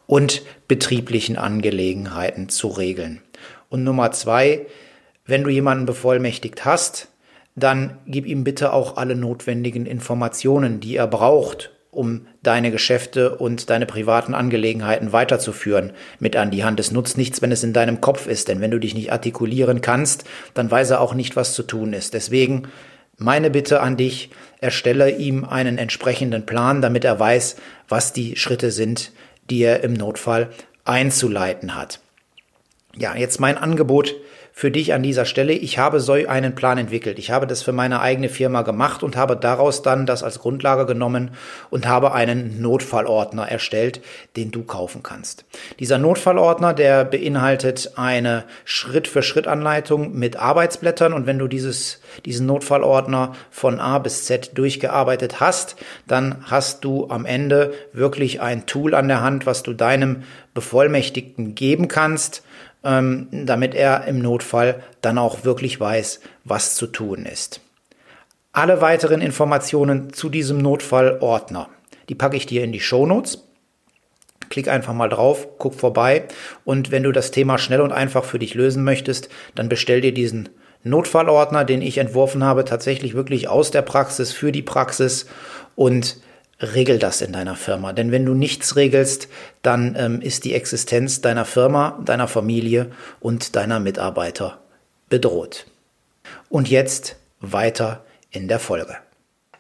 und 0.07 0.43
betrieblichen 0.67 1.37
Angelegenheiten 1.37 2.49
zu 2.49 2.69
regeln. 2.69 3.23
Und 3.69 3.85
Nummer 3.85 4.13
zwei, 4.13 4.67
wenn 5.25 5.45
du 5.45 5.51
jemanden 5.51 5.87
bevollmächtigt 5.87 6.65
hast, 6.65 7.09
dann 7.55 7.99
gib 8.07 8.27
ihm 8.27 8.45
bitte 8.45 8.73
auch 8.73 8.97
alle 8.97 9.15
notwendigen 9.15 9.87
Informationen, 9.87 10.81
die 10.81 10.97
er 10.97 11.07
braucht, 11.07 11.71
um 11.93 12.27
deine 12.43 12.71
Geschäfte 12.71 13.37
und 13.37 13.69
deine 13.69 13.85
privaten 13.85 14.33
Angelegenheiten 14.35 15.13
weiterzuführen, 15.13 15.93
mit 16.19 16.37
an 16.37 16.51
die 16.51 16.65
Hand. 16.65 16.81
Es 16.81 16.91
nutzt 16.91 17.19
nichts, 17.19 17.43
wenn 17.43 17.53
es 17.53 17.63
in 17.63 17.75
deinem 17.75 18.01
Kopf 18.01 18.27
ist, 18.27 18.49
denn 18.49 18.63
wenn 18.63 18.71
du 18.71 18.81
dich 18.81 18.95
nicht 18.95 19.13
artikulieren 19.13 19.83
kannst, 19.83 20.25
dann 20.55 20.71
weiß 20.71 20.91
er 20.91 21.03
auch 21.03 21.13
nicht, 21.13 21.37
was 21.37 21.53
zu 21.53 21.63
tun 21.63 21.93
ist. 21.93 22.15
Deswegen 22.15 22.69
meine 23.19 23.51
Bitte 23.51 23.81
an 23.81 23.99
dich, 23.99 24.31
erstelle 24.59 25.11
ihm 25.11 25.45
einen 25.45 25.77
entsprechenden 25.77 26.47
Plan, 26.47 26.81
damit 26.81 27.05
er 27.05 27.21
weiß, 27.21 27.57
was 27.89 28.15
die 28.15 28.37
Schritte 28.37 28.71
sind, 28.71 29.13
die 29.51 29.63
er 29.63 29.85
im 29.85 29.93
Notfall 29.93 30.49
einzuleiten 30.87 31.75
hat. 31.75 32.01
Ja, 32.97 33.15
jetzt 33.15 33.39
mein 33.39 33.59
Angebot 33.59 34.15
für 34.53 34.71
dich 34.71 34.93
an 34.93 35.03
dieser 35.03 35.25
Stelle. 35.25 35.55
Ich 35.55 35.79
habe 35.79 35.99
so 35.99 36.13
einen 36.13 36.55
Plan 36.55 36.77
entwickelt. 36.77 37.19
Ich 37.19 37.31
habe 37.31 37.47
das 37.47 37.63
für 37.63 37.73
meine 37.73 38.01
eigene 38.01 38.29
Firma 38.29 38.63
gemacht 38.63 39.03
und 39.03 39.17
habe 39.17 39.35
daraus 39.35 39.83
dann 39.83 40.05
das 40.05 40.23
als 40.23 40.39
Grundlage 40.41 40.85
genommen 40.85 41.31
und 41.71 41.87
habe 41.87 42.13
einen 42.13 42.61
Notfallordner 42.61 43.49
erstellt, 43.49 44.03
den 44.37 44.51
du 44.51 44.63
kaufen 44.63 45.03
kannst. 45.03 45.47
Dieser 45.81 45.99
Notfallordner, 45.99 46.75
der 46.75 47.05
beinhaltet 47.05 47.93
eine 47.97 48.45
Schritt-für-Schritt-Anleitung 48.65 50.13
mit 50.13 50.37
Arbeitsblättern 50.37 51.15
und 51.15 51.27
wenn 51.27 51.39
du 51.39 51.49
dieses, 51.49 52.01
diesen 52.27 52.47
Notfallordner 52.47 53.35
von 53.51 53.81
A 53.81 53.99
bis 53.99 54.27
Z 54.27 54.57
durchgearbeitet 54.59 55.41
hast, 55.41 55.77
dann 56.07 56.45
hast 56.45 56.85
du 56.85 57.09
am 57.09 57.25
Ende 57.25 57.73
wirklich 57.93 58.43
ein 58.43 58.67
Tool 58.67 58.95
an 58.95 59.09
der 59.09 59.23
Hand, 59.23 59.47
was 59.47 59.63
du 59.63 59.73
deinem 59.73 60.25
Bevollmächtigten 60.55 61.55
geben 61.55 61.89
kannst, 61.89 62.43
ähm, 62.85 63.29
damit 63.31 63.75
er 63.75 64.05
im 64.07 64.21
Notfall 64.21 64.83
dann 65.01 65.19
auch 65.19 65.45
wirklich 65.45 65.79
weiß, 65.79 66.21
was 66.45 66.75
zu 66.75 66.87
tun 66.87 67.27
ist. 67.27 67.61
Alle 68.53 68.81
weiteren 68.81 69.21
Informationen 69.21 70.13
zu 70.13 70.29
diesem 70.29 70.59
Notfallordner, 70.59 71.69
die 72.09 72.15
packe 72.15 72.37
ich 72.37 72.47
dir 72.47 72.65
in 72.65 72.73
die 72.73 72.81
Shownotes. 72.81 73.47
klick 74.51 74.69
einfach 74.69 74.93
mal 74.93 75.09
drauf, 75.09 75.49
guck 75.59 75.75
vorbei 75.75 76.29
und 76.65 76.91
wenn 76.91 77.03
du 77.03 77.13
das 77.13 77.31
Thema 77.31 77.57
schnell 77.57 77.81
und 77.81 77.93
einfach 77.93 78.25
für 78.25 78.39
dich 78.39 78.55
lösen 78.55 78.85
möchtest, 78.85 79.31
dann 79.55 79.71
bestell 79.71 80.03
dir 80.03 80.13
diesen 80.13 80.51
Notfallordner, 80.85 81.65
den 81.65 81.81
ich 81.81 81.99
entworfen 81.99 82.45
habe, 82.45 82.65
tatsächlich 82.65 83.15
wirklich 83.15 83.49
aus 83.49 83.71
der 83.71 83.83
Praxis 83.83 84.33
für 84.33 84.53
die 84.53 84.63
Praxis 84.63 85.27
und 85.77 86.19
regel 86.63 86.99
das 86.99 87.21
in 87.21 87.33
deiner 87.33 87.57
Firma. 87.57 87.93
Denn 87.93 88.13
wenn 88.13 88.25
du 88.25 88.35
nichts 88.35 88.77
regelst, 88.77 89.29
dann 89.63 89.97
ähm, 89.99 90.21
ist 90.21 90.45
die 90.45 90.55
Existenz 90.55 91.21
deiner 91.21 91.45
Firma, 91.45 92.01
deiner 92.05 92.29
Familie 92.29 92.91
und 93.21 93.57
deiner 93.57 93.81
Mitarbeiter 93.81 94.61
bedroht. 95.09 95.67
Und 96.49 96.71
jetzt 96.71 97.17
weiter 97.41 98.05
in 98.31 98.49
der 98.49 98.61
Folge. 98.61 98.97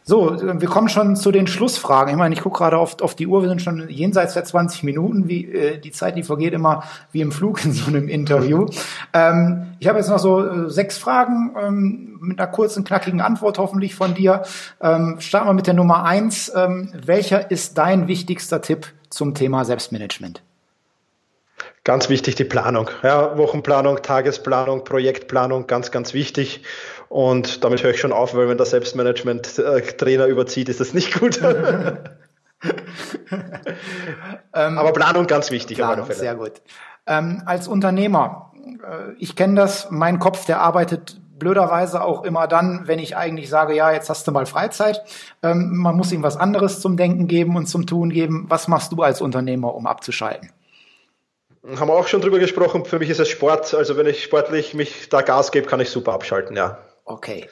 So, 0.04 0.36
wir 0.40 0.68
kommen 0.68 0.88
schon 0.88 1.14
zu 1.14 1.30
den 1.30 1.46
Schlussfragen. 1.46 2.10
Ich 2.10 2.16
meine, 2.16 2.34
ich 2.34 2.40
gucke 2.40 2.58
gerade 2.58 2.76
auf, 2.76 3.00
auf 3.00 3.14
die 3.14 3.28
Uhr, 3.28 3.42
wir 3.42 3.48
sind 3.48 3.62
schon 3.62 3.88
jenseits 3.88 4.34
der 4.34 4.44
20 4.44 4.82
Minuten. 4.82 5.28
Wie, 5.28 5.46
äh, 5.46 5.78
die 5.78 5.92
Zeit, 5.92 6.16
die 6.16 6.24
vergeht 6.24 6.54
immer 6.54 6.82
wie 7.12 7.20
im 7.20 7.30
Flug 7.30 7.64
in 7.64 7.72
so 7.72 7.86
einem 7.86 8.08
Interview. 8.08 8.66
ähm, 9.12 9.74
ich 9.78 9.86
habe 9.86 9.98
jetzt 9.98 10.08
noch 10.08 10.18
so 10.18 10.44
äh, 10.44 10.70
sechs 10.70 10.98
Fragen 10.98 11.54
ähm, 11.60 12.18
mit 12.20 12.40
einer 12.40 12.50
kurzen, 12.50 12.82
knackigen 12.84 13.20
Antwort 13.20 13.58
hoffentlich 13.58 13.94
von 13.94 14.14
dir. 14.14 14.42
Ähm, 14.80 15.16
starten 15.20 15.48
wir 15.48 15.54
mit 15.54 15.68
der 15.68 15.74
Nummer 15.74 16.04
eins. 16.04 16.50
Ähm, 16.54 16.92
welcher 16.94 17.50
ist 17.50 17.78
dein 17.78 18.08
wichtigster 18.08 18.60
Tipp 18.60 18.88
zum 19.08 19.34
Thema 19.34 19.64
Selbstmanagement? 19.64 20.42
Ganz 21.84 22.08
wichtig 22.08 22.36
die 22.36 22.44
Planung. 22.44 22.90
Ja, 23.02 23.36
Wochenplanung, 23.36 24.02
Tagesplanung, 24.02 24.84
Projektplanung, 24.84 25.66
ganz, 25.66 25.90
ganz 25.90 26.14
wichtig. 26.14 26.62
Und 27.12 27.62
damit 27.62 27.82
höre 27.82 27.90
ich 27.90 28.00
schon 28.00 28.14
auf, 28.14 28.34
weil 28.34 28.48
wenn 28.48 28.56
der 28.56 28.64
Selbstmanagement-Trainer 28.64 30.24
überzieht, 30.28 30.70
ist 30.70 30.80
das 30.80 30.94
nicht 30.94 31.20
gut. 31.20 31.40
Ähm, 34.54 34.78
Aber 34.78 34.92
Planung 34.92 35.26
ganz 35.26 35.50
wichtig. 35.50 35.78
Planung, 35.78 36.06
sehr 36.12 36.34
gut. 36.34 36.52
Ähm, 37.06 37.42
als 37.46 37.66
Unternehmer, 37.66 38.52
äh, 38.64 39.14
ich 39.18 39.34
kenne 39.34 39.54
das, 39.54 39.88
mein 39.90 40.18
Kopf, 40.18 40.44
der 40.44 40.60
arbeitet 40.60 41.20
blöderweise 41.38 42.04
auch 42.04 42.22
immer 42.22 42.46
dann, 42.46 42.82
wenn 42.86 42.98
ich 42.98 43.16
eigentlich 43.16 43.48
sage, 43.48 43.74
ja, 43.74 43.90
jetzt 43.90 44.10
hast 44.10 44.28
du 44.28 44.30
mal 44.30 44.46
Freizeit. 44.46 45.02
Ähm, 45.42 45.76
man 45.78 45.96
muss 45.96 46.12
ihm 46.12 46.22
was 46.22 46.36
anderes 46.36 46.80
zum 46.80 46.96
Denken 46.96 47.26
geben 47.26 47.56
und 47.56 47.66
zum 47.66 47.86
Tun 47.86 48.10
geben. 48.10 48.44
Was 48.48 48.68
machst 48.68 48.92
du 48.92 49.02
als 49.02 49.20
Unternehmer, 49.20 49.74
um 49.74 49.86
abzuschalten? 49.86 50.50
Haben 51.76 51.88
wir 51.88 51.94
auch 51.94 52.06
schon 52.06 52.20
drüber 52.20 52.38
gesprochen. 52.38 52.84
Für 52.84 52.98
mich 52.98 53.10
ist 53.10 53.20
es 53.20 53.28
Sport. 53.28 53.74
Also 53.74 53.96
wenn 53.96 54.06
ich 54.06 54.22
sportlich 54.22 54.74
mich 54.74 55.08
da 55.08 55.22
Gas 55.22 55.50
gebe, 55.50 55.66
kann 55.66 55.80
ich 55.80 55.90
super 55.90 56.12
abschalten, 56.12 56.56
ja. 56.56 56.78
Okay. 57.12 57.46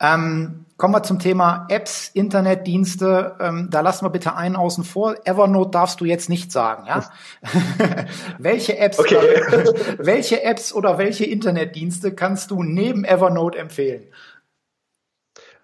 Ähm, 0.00 0.66
kommen 0.76 0.94
wir 0.94 1.04
zum 1.04 1.20
Thema 1.20 1.66
Apps, 1.70 2.10
Internetdienste. 2.12 3.36
Ähm, 3.40 3.68
da 3.70 3.80
lassen 3.80 4.04
wir 4.04 4.10
bitte 4.10 4.34
einen 4.34 4.56
außen 4.56 4.82
vor. 4.82 5.14
Evernote 5.24 5.70
darfst 5.70 6.00
du 6.00 6.04
jetzt 6.04 6.28
nicht 6.28 6.50
sagen, 6.50 6.86
ja? 6.86 7.08
welche 8.38 8.76
Apps, 8.76 8.98
okay. 8.98 9.16
welche 9.98 10.42
Apps 10.42 10.72
oder 10.72 10.98
welche 10.98 11.24
Internetdienste 11.24 12.12
kannst 12.12 12.50
du 12.50 12.64
neben 12.64 13.04
Evernote 13.04 13.56
empfehlen? 13.56 14.08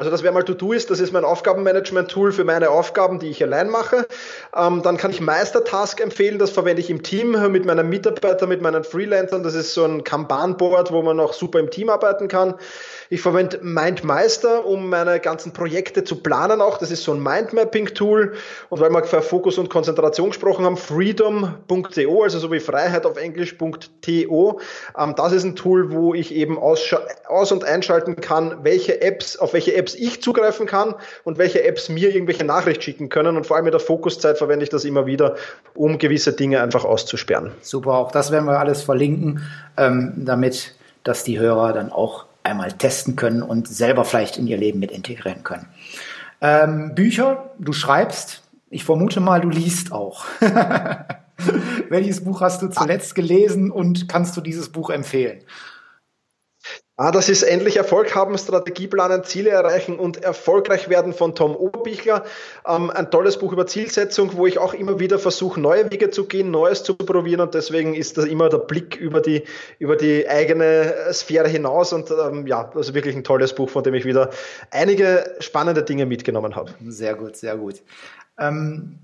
Also 0.00 0.10
das 0.10 0.22
wäre 0.22 0.32
mal 0.32 0.44
To-Do-Ist, 0.44 0.88
das 0.88 0.98
ist 0.98 1.12
mein 1.12 1.26
Aufgabenmanagement-Tool 1.26 2.32
für 2.32 2.44
meine 2.44 2.70
Aufgaben, 2.70 3.18
die 3.18 3.28
ich 3.28 3.42
allein 3.42 3.68
mache. 3.68 4.06
Ähm, 4.56 4.80
dann 4.82 4.96
kann 4.96 5.10
ich 5.10 5.20
Meistertask 5.20 6.00
empfehlen, 6.00 6.38
das 6.38 6.48
verwende 6.48 6.80
ich 6.80 6.88
im 6.88 7.02
Team 7.02 7.32
mit 7.52 7.66
meinen 7.66 7.90
Mitarbeitern, 7.90 8.48
mit 8.48 8.62
meinen 8.62 8.82
Freelancern. 8.82 9.42
Das 9.42 9.54
ist 9.54 9.74
so 9.74 9.84
ein 9.84 10.02
Kanban-Board, 10.02 10.90
wo 10.90 11.02
man 11.02 11.20
auch 11.20 11.34
super 11.34 11.58
im 11.58 11.70
Team 11.70 11.90
arbeiten 11.90 12.28
kann. 12.28 12.54
Ich 13.12 13.22
verwende 13.22 13.58
MindMeister, 13.60 14.64
um 14.64 14.88
meine 14.88 15.18
ganzen 15.18 15.52
Projekte 15.52 16.04
zu 16.04 16.22
planen 16.22 16.60
auch. 16.60 16.78
Das 16.78 16.92
ist 16.92 17.02
so 17.02 17.12
ein 17.12 17.20
Mindmapping-Tool. 17.20 18.34
Und 18.68 18.80
weil 18.80 18.88
wir 18.90 19.02
für 19.02 19.20
Fokus 19.20 19.58
und 19.58 19.68
Konzentration 19.68 20.28
gesprochen 20.28 20.64
haben, 20.64 20.76
freedom.to, 20.76 22.22
also 22.22 22.38
so 22.38 22.52
wie 22.52 22.60
Freiheit 22.60 23.04
auf 23.06 23.16
Englisch.to. 23.16 24.60
Ähm, 24.96 25.14
das 25.16 25.32
ist 25.32 25.42
ein 25.42 25.56
Tool, 25.56 25.90
wo 25.90 26.14
ich 26.14 26.32
eben 26.32 26.56
aus, 26.56 26.94
aus 27.26 27.50
und 27.50 27.64
einschalten 27.64 28.14
kann, 28.14 28.62
welche 28.62 29.02
Apps, 29.02 29.36
auf 29.36 29.54
welche 29.54 29.74
Apps 29.74 29.96
ich 29.96 30.22
zugreifen 30.22 30.66
kann 30.66 30.94
und 31.24 31.36
welche 31.36 31.64
Apps 31.64 31.88
mir 31.88 32.14
irgendwelche 32.14 32.44
Nachricht 32.44 32.84
schicken 32.84 33.08
können. 33.08 33.36
Und 33.36 33.44
vor 33.44 33.56
allem 33.56 33.66
in 33.66 33.72
der 33.72 33.80
Fokuszeit 33.80 34.38
verwende 34.38 34.62
ich 34.62 34.70
das 34.70 34.84
immer 34.84 35.06
wieder, 35.06 35.34
um 35.74 35.98
gewisse 35.98 36.32
Dinge 36.32 36.62
einfach 36.62 36.84
auszusperren. 36.84 37.50
Super, 37.60 37.94
auch 37.94 38.12
das 38.12 38.30
werden 38.30 38.44
wir 38.44 38.60
alles 38.60 38.84
verlinken, 38.84 39.42
ähm, 39.76 40.12
damit 40.14 40.76
dass 41.02 41.24
die 41.24 41.40
Hörer 41.40 41.72
dann 41.72 41.90
auch 41.90 42.26
einmal 42.42 42.72
testen 42.72 43.16
können 43.16 43.42
und 43.42 43.68
selber 43.68 44.04
vielleicht 44.04 44.38
in 44.38 44.46
ihr 44.46 44.56
Leben 44.56 44.78
mit 44.78 44.90
integrieren 44.90 45.42
können. 45.42 45.66
Ähm, 46.40 46.94
Bücher, 46.94 47.50
du 47.58 47.72
schreibst, 47.72 48.42
ich 48.70 48.84
vermute 48.84 49.20
mal, 49.20 49.40
du 49.40 49.50
liest 49.50 49.92
auch. 49.92 50.24
Welches 51.88 52.24
Buch 52.24 52.40
hast 52.40 52.62
du 52.62 52.68
zuletzt 52.68 53.14
gelesen 53.14 53.70
und 53.70 54.08
kannst 54.08 54.36
du 54.36 54.40
dieses 54.40 54.70
Buch 54.70 54.90
empfehlen? 54.90 55.40
Ah, 57.02 57.12
das 57.12 57.30
ist 57.30 57.42
endlich 57.42 57.78
Erfolg 57.78 58.14
haben, 58.14 58.36
Strategie 58.36 58.86
planen, 58.86 59.24
Ziele 59.24 59.48
erreichen 59.48 59.98
und 59.98 60.22
erfolgreich 60.22 60.90
werden 60.90 61.14
von 61.14 61.34
Tom 61.34 61.56
Oberbichler. 61.56 62.26
Ähm, 62.66 62.90
ein 62.90 63.10
tolles 63.10 63.38
Buch 63.38 63.54
über 63.54 63.66
Zielsetzung, 63.66 64.36
wo 64.36 64.46
ich 64.46 64.58
auch 64.58 64.74
immer 64.74 65.00
wieder 65.00 65.18
versuche, 65.18 65.58
neue 65.58 65.90
Wege 65.90 66.10
zu 66.10 66.26
gehen, 66.26 66.50
Neues 66.50 66.82
zu 66.82 66.94
probieren 66.94 67.40
und 67.40 67.54
deswegen 67.54 67.94
ist 67.94 68.18
das 68.18 68.26
immer 68.26 68.50
der 68.50 68.58
Blick 68.58 68.96
über 68.96 69.22
die, 69.22 69.44
über 69.78 69.96
die 69.96 70.28
eigene 70.28 70.94
Sphäre 71.10 71.48
hinaus 71.48 71.94
und 71.94 72.10
ähm, 72.10 72.46
ja, 72.46 72.70
also 72.74 72.92
wirklich 72.92 73.16
ein 73.16 73.24
tolles 73.24 73.54
Buch, 73.54 73.70
von 73.70 73.82
dem 73.82 73.94
ich 73.94 74.04
wieder 74.04 74.28
einige 74.70 75.36
spannende 75.38 75.82
Dinge 75.82 76.04
mitgenommen 76.04 76.54
habe. 76.54 76.74
Sehr 76.86 77.14
gut, 77.14 77.34
sehr 77.34 77.56
gut. 77.56 77.76
Ähm, 78.38 78.98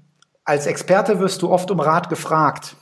als 0.44 0.66
Experte 0.66 1.18
wirst 1.18 1.40
du 1.40 1.50
oft 1.50 1.70
um 1.70 1.80
Rat 1.80 2.10
gefragt. 2.10 2.76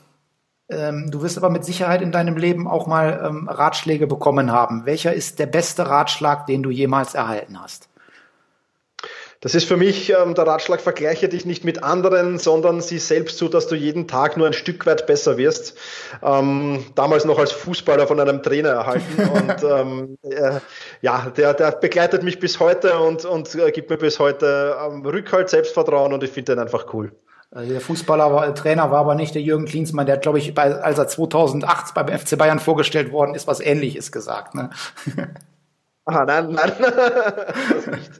Ähm, 0.69 1.11
du 1.11 1.21
wirst 1.21 1.37
aber 1.37 1.49
mit 1.49 1.63
Sicherheit 1.63 2.01
in 2.01 2.11
deinem 2.11 2.37
Leben 2.37 2.67
auch 2.67 2.87
mal 2.87 3.23
ähm, 3.23 3.47
Ratschläge 3.47 4.07
bekommen 4.07 4.51
haben. 4.51 4.85
Welcher 4.85 5.13
ist 5.13 5.37
der 5.39 5.45
beste 5.45 5.87
Ratschlag, 5.87 6.47
den 6.47 6.63
du 6.63 6.71
jemals 6.71 7.13
erhalten 7.13 7.61
hast? 7.61 7.89
Das 9.41 9.53
ist 9.53 9.65
für 9.65 9.77
mich 9.77 10.09
ähm, 10.09 10.33
der 10.33 10.47
Ratschlag, 10.47 10.81
vergleiche 10.81 11.29
dich 11.29 11.45
nicht 11.45 11.63
mit 11.63 11.83
anderen, 11.83 12.39
sondern 12.39 12.81
sieh 12.81 12.97
selbst 12.97 13.37
zu, 13.37 13.47
dass 13.47 13.67
du 13.67 13.75
jeden 13.75 14.07
Tag 14.07 14.37
nur 14.37 14.47
ein 14.47 14.53
Stück 14.53 14.87
weit 14.87 15.05
besser 15.05 15.37
wirst. 15.37 15.77
Ähm, 16.23 16.83
damals 16.95 17.25
noch 17.25 17.37
als 17.37 17.51
Fußballer 17.51 18.07
von 18.07 18.19
einem 18.19 18.41
Trainer 18.41 18.69
erhalten. 18.69 19.29
und 19.33 19.63
ähm, 19.63 20.17
äh, 20.23 20.59
ja, 21.01 21.31
der, 21.37 21.53
der 21.53 21.73
begleitet 21.73 22.23
mich 22.23 22.39
bis 22.39 22.59
heute 22.59 22.97
und, 22.97 23.23
und 23.25 23.53
äh, 23.53 23.69
gibt 23.71 23.91
mir 23.91 23.97
bis 23.97 24.17
heute 24.17 24.77
ähm, 24.83 25.05
Rückhalt, 25.05 25.49
Selbstvertrauen 25.49 26.11
und 26.11 26.23
ich 26.23 26.31
finde 26.31 26.53
den 26.53 26.59
einfach 26.63 26.91
cool. 26.95 27.11
Also 27.55 27.71
der 27.71 27.79
Fußballer 27.79 28.33
war, 28.33 28.53
Trainer 28.53 28.91
war 28.91 28.99
aber 28.99 29.15
nicht 29.15 29.33
der 29.33 29.41
Jürgen 29.41 29.63
Klinsmann, 29.63 30.05
der 30.05 30.15
hat, 30.15 30.23
glaube 30.23 30.39
ich, 30.39 30.53
bei, 30.53 30.75
als 30.75 30.97
er 30.97 31.07
2008 31.07 31.93
beim 31.93 32.07
FC 32.09 32.37
Bayern 32.37 32.59
vorgestellt 32.59 33.13
worden 33.13 33.33
ist, 33.33 33.47
was 33.47 33.61
Ähnliches 33.61 34.11
gesagt. 34.11 34.55
Ne? 34.55 34.71
Nein. 36.05 36.73
das 36.77 37.87
nicht. 37.87 38.11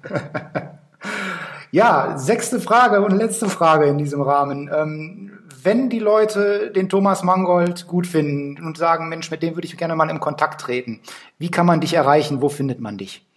ja, 1.71 2.17
sechste 2.17 2.61
Frage 2.61 3.01
und 3.01 3.11
letzte 3.11 3.49
Frage 3.49 3.87
in 3.87 3.97
diesem 3.97 4.21
Rahmen. 4.21 4.71
Ähm, 4.73 5.39
wenn 5.61 5.89
die 5.89 5.99
Leute 5.99 6.71
den 6.71 6.87
Thomas 6.87 7.21
Mangold 7.21 7.87
gut 7.87 8.07
finden 8.07 8.65
und 8.65 8.77
sagen, 8.77 9.09
Mensch, 9.09 9.29
mit 9.31 9.43
dem 9.43 9.57
würde 9.57 9.67
ich 9.67 9.75
gerne 9.75 9.97
mal 9.97 10.09
in 10.09 10.21
Kontakt 10.21 10.61
treten, 10.61 11.01
wie 11.39 11.51
kann 11.51 11.65
man 11.65 11.81
dich 11.81 11.93
erreichen? 11.93 12.41
Wo 12.41 12.47
findet 12.47 12.79
man 12.79 12.97
dich? 12.97 13.27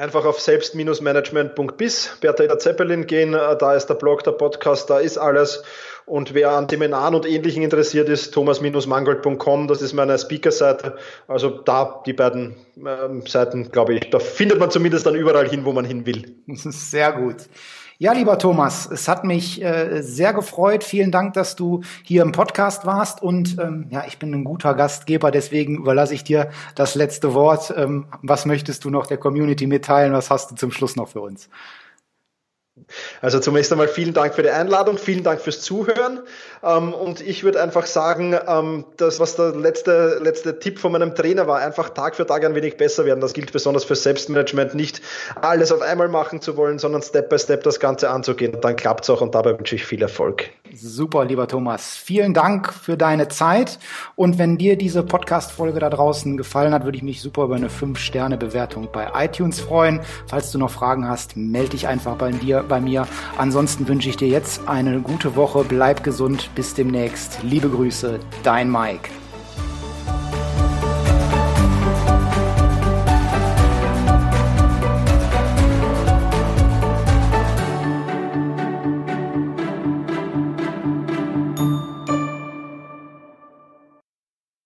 Einfach 0.00 0.24
auf 0.24 0.40
selbst-management.bis, 0.40 2.16
Bertha 2.22 2.58
Zeppelin 2.58 3.06
gehen, 3.06 3.34
äh, 3.34 3.58
da 3.58 3.74
ist 3.74 3.88
der 3.88 3.96
Blog, 3.96 4.24
der 4.24 4.30
Podcast, 4.32 4.88
da 4.88 4.98
ist 4.98 5.18
alles. 5.18 5.62
Und 6.06 6.32
wer 6.32 6.52
an 6.52 6.70
Seminaren 6.70 7.14
und 7.14 7.26
Ähnlichen 7.26 7.62
interessiert 7.62 8.08
ist, 8.08 8.32
thomas-mangold.com, 8.32 9.68
das 9.68 9.82
ist 9.82 9.92
meine 9.92 10.18
Speaker-Seite. 10.18 10.96
Also 11.28 11.50
da 11.50 12.02
die 12.06 12.14
beiden 12.14 12.56
ähm, 12.78 13.26
Seiten, 13.26 13.70
glaube 13.72 13.92
ich, 13.92 14.08
da 14.08 14.20
findet 14.20 14.58
man 14.58 14.70
zumindest 14.70 15.04
dann 15.04 15.16
überall 15.16 15.46
hin, 15.46 15.66
wo 15.66 15.72
man 15.72 15.84
hin 15.84 16.06
will. 16.06 16.34
Sehr 16.46 17.12
gut. 17.12 17.36
Ja, 18.02 18.12
lieber 18.12 18.38
Thomas, 18.38 18.88
es 18.90 19.08
hat 19.08 19.24
mich 19.24 19.62
äh, 19.62 20.00
sehr 20.00 20.32
gefreut. 20.32 20.84
Vielen 20.84 21.10
Dank, 21.10 21.34
dass 21.34 21.54
du 21.54 21.82
hier 22.02 22.22
im 22.22 22.32
Podcast 22.32 22.86
warst. 22.86 23.22
Und 23.22 23.58
ähm, 23.58 23.88
ja, 23.90 24.04
ich 24.08 24.18
bin 24.18 24.32
ein 24.32 24.42
guter 24.42 24.72
Gastgeber, 24.72 25.30
deswegen 25.30 25.76
überlasse 25.76 26.14
ich 26.14 26.24
dir 26.24 26.48
das 26.74 26.94
letzte 26.94 27.34
Wort. 27.34 27.74
Ähm, 27.76 28.06
was 28.22 28.46
möchtest 28.46 28.86
du 28.86 28.90
noch 28.90 29.06
der 29.06 29.18
Community 29.18 29.66
mitteilen? 29.66 30.14
Was 30.14 30.30
hast 30.30 30.50
du 30.50 30.54
zum 30.54 30.72
Schluss 30.72 30.96
noch 30.96 31.08
für 31.08 31.20
uns? 31.20 31.50
Also 33.20 33.40
zunächst 33.40 33.72
einmal 33.72 33.88
vielen 33.88 34.14
Dank 34.14 34.34
für 34.34 34.42
die 34.42 34.50
Einladung, 34.50 34.98
vielen 34.98 35.22
Dank 35.22 35.40
fürs 35.40 35.60
Zuhören. 35.60 36.20
Ähm, 36.62 36.92
und 36.92 37.20
ich 37.20 37.44
würde 37.44 37.62
einfach 37.62 37.86
sagen, 37.86 38.36
ähm, 38.46 38.84
das, 38.96 39.20
was 39.20 39.36
der 39.36 39.52
letzte, 39.52 40.18
letzte 40.22 40.58
Tipp 40.58 40.78
von 40.78 40.92
meinem 40.92 41.14
Trainer 41.14 41.46
war, 41.46 41.60
einfach 41.60 41.90
Tag 41.90 42.16
für 42.16 42.26
Tag 42.26 42.44
ein 42.44 42.54
wenig 42.54 42.76
besser 42.76 43.04
werden. 43.04 43.20
Das 43.20 43.32
gilt 43.32 43.52
besonders 43.52 43.84
für 43.84 43.96
Selbstmanagement, 43.96 44.74
nicht 44.74 45.00
alles 45.40 45.72
auf 45.72 45.82
einmal 45.82 46.08
machen 46.08 46.40
zu 46.40 46.56
wollen, 46.56 46.78
sondern 46.78 47.02
Step 47.02 47.28
by 47.28 47.38
Step 47.38 47.62
das 47.62 47.80
Ganze 47.80 48.10
anzugehen. 48.10 48.56
Dann 48.60 48.76
klappt 48.76 49.04
es 49.04 49.10
auch 49.10 49.20
und 49.20 49.34
dabei 49.34 49.58
wünsche 49.58 49.74
ich 49.74 49.84
viel 49.84 50.02
Erfolg. 50.02 50.50
Super, 50.72 51.24
lieber 51.24 51.48
Thomas. 51.48 51.96
Vielen 51.96 52.32
Dank 52.32 52.72
für 52.72 52.96
deine 52.96 53.28
Zeit. 53.28 53.78
Und 54.14 54.38
wenn 54.38 54.56
dir 54.56 54.76
diese 54.76 55.02
Podcast-Folge 55.02 55.80
da 55.80 55.90
draußen 55.90 56.36
gefallen 56.36 56.72
hat, 56.72 56.84
würde 56.84 56.96
ich 56.96 57.02
mich 57.02 57.20
super 57.20 57.44
über 57.44 57.56
eine 57.56 57.68
5-Sterne-Bewertung 57.68 58.88
bei 58.92 59.08
iTunes 59.14 59.58
freuen. 59.58 60.00
Falls 60.26 60.52
du 60.52 60.58
noch 60.58 60.70
Fragen 60.70 61.08
hast, 61.08 61.36
melde 61.36 61.70
dich 61.70 61.88
einfach 61.88 62.16
bei 62.16 62.30
dir 62.30 62.62
bei 62.70 62.80
mir. 62.80 63.06
Ansonsten 63.36 63.86
wünsche 63.86 64.08
ich 64.08 64.16
dir 64.16 64.28
jetzt 64.28 64.66
eine 64.66 65.00
gute 65.00 65.36
Woche, 65.36 65.62
bleib 65.68 66.02
gesund, 66.02 66.48
bis 66.54 66.72
demnächst. 66.72 67.40
Liebe 67.42 67.68
Grüße, 67.68 68.18
dein 68.42 68.70
Mike. 68.70 69.10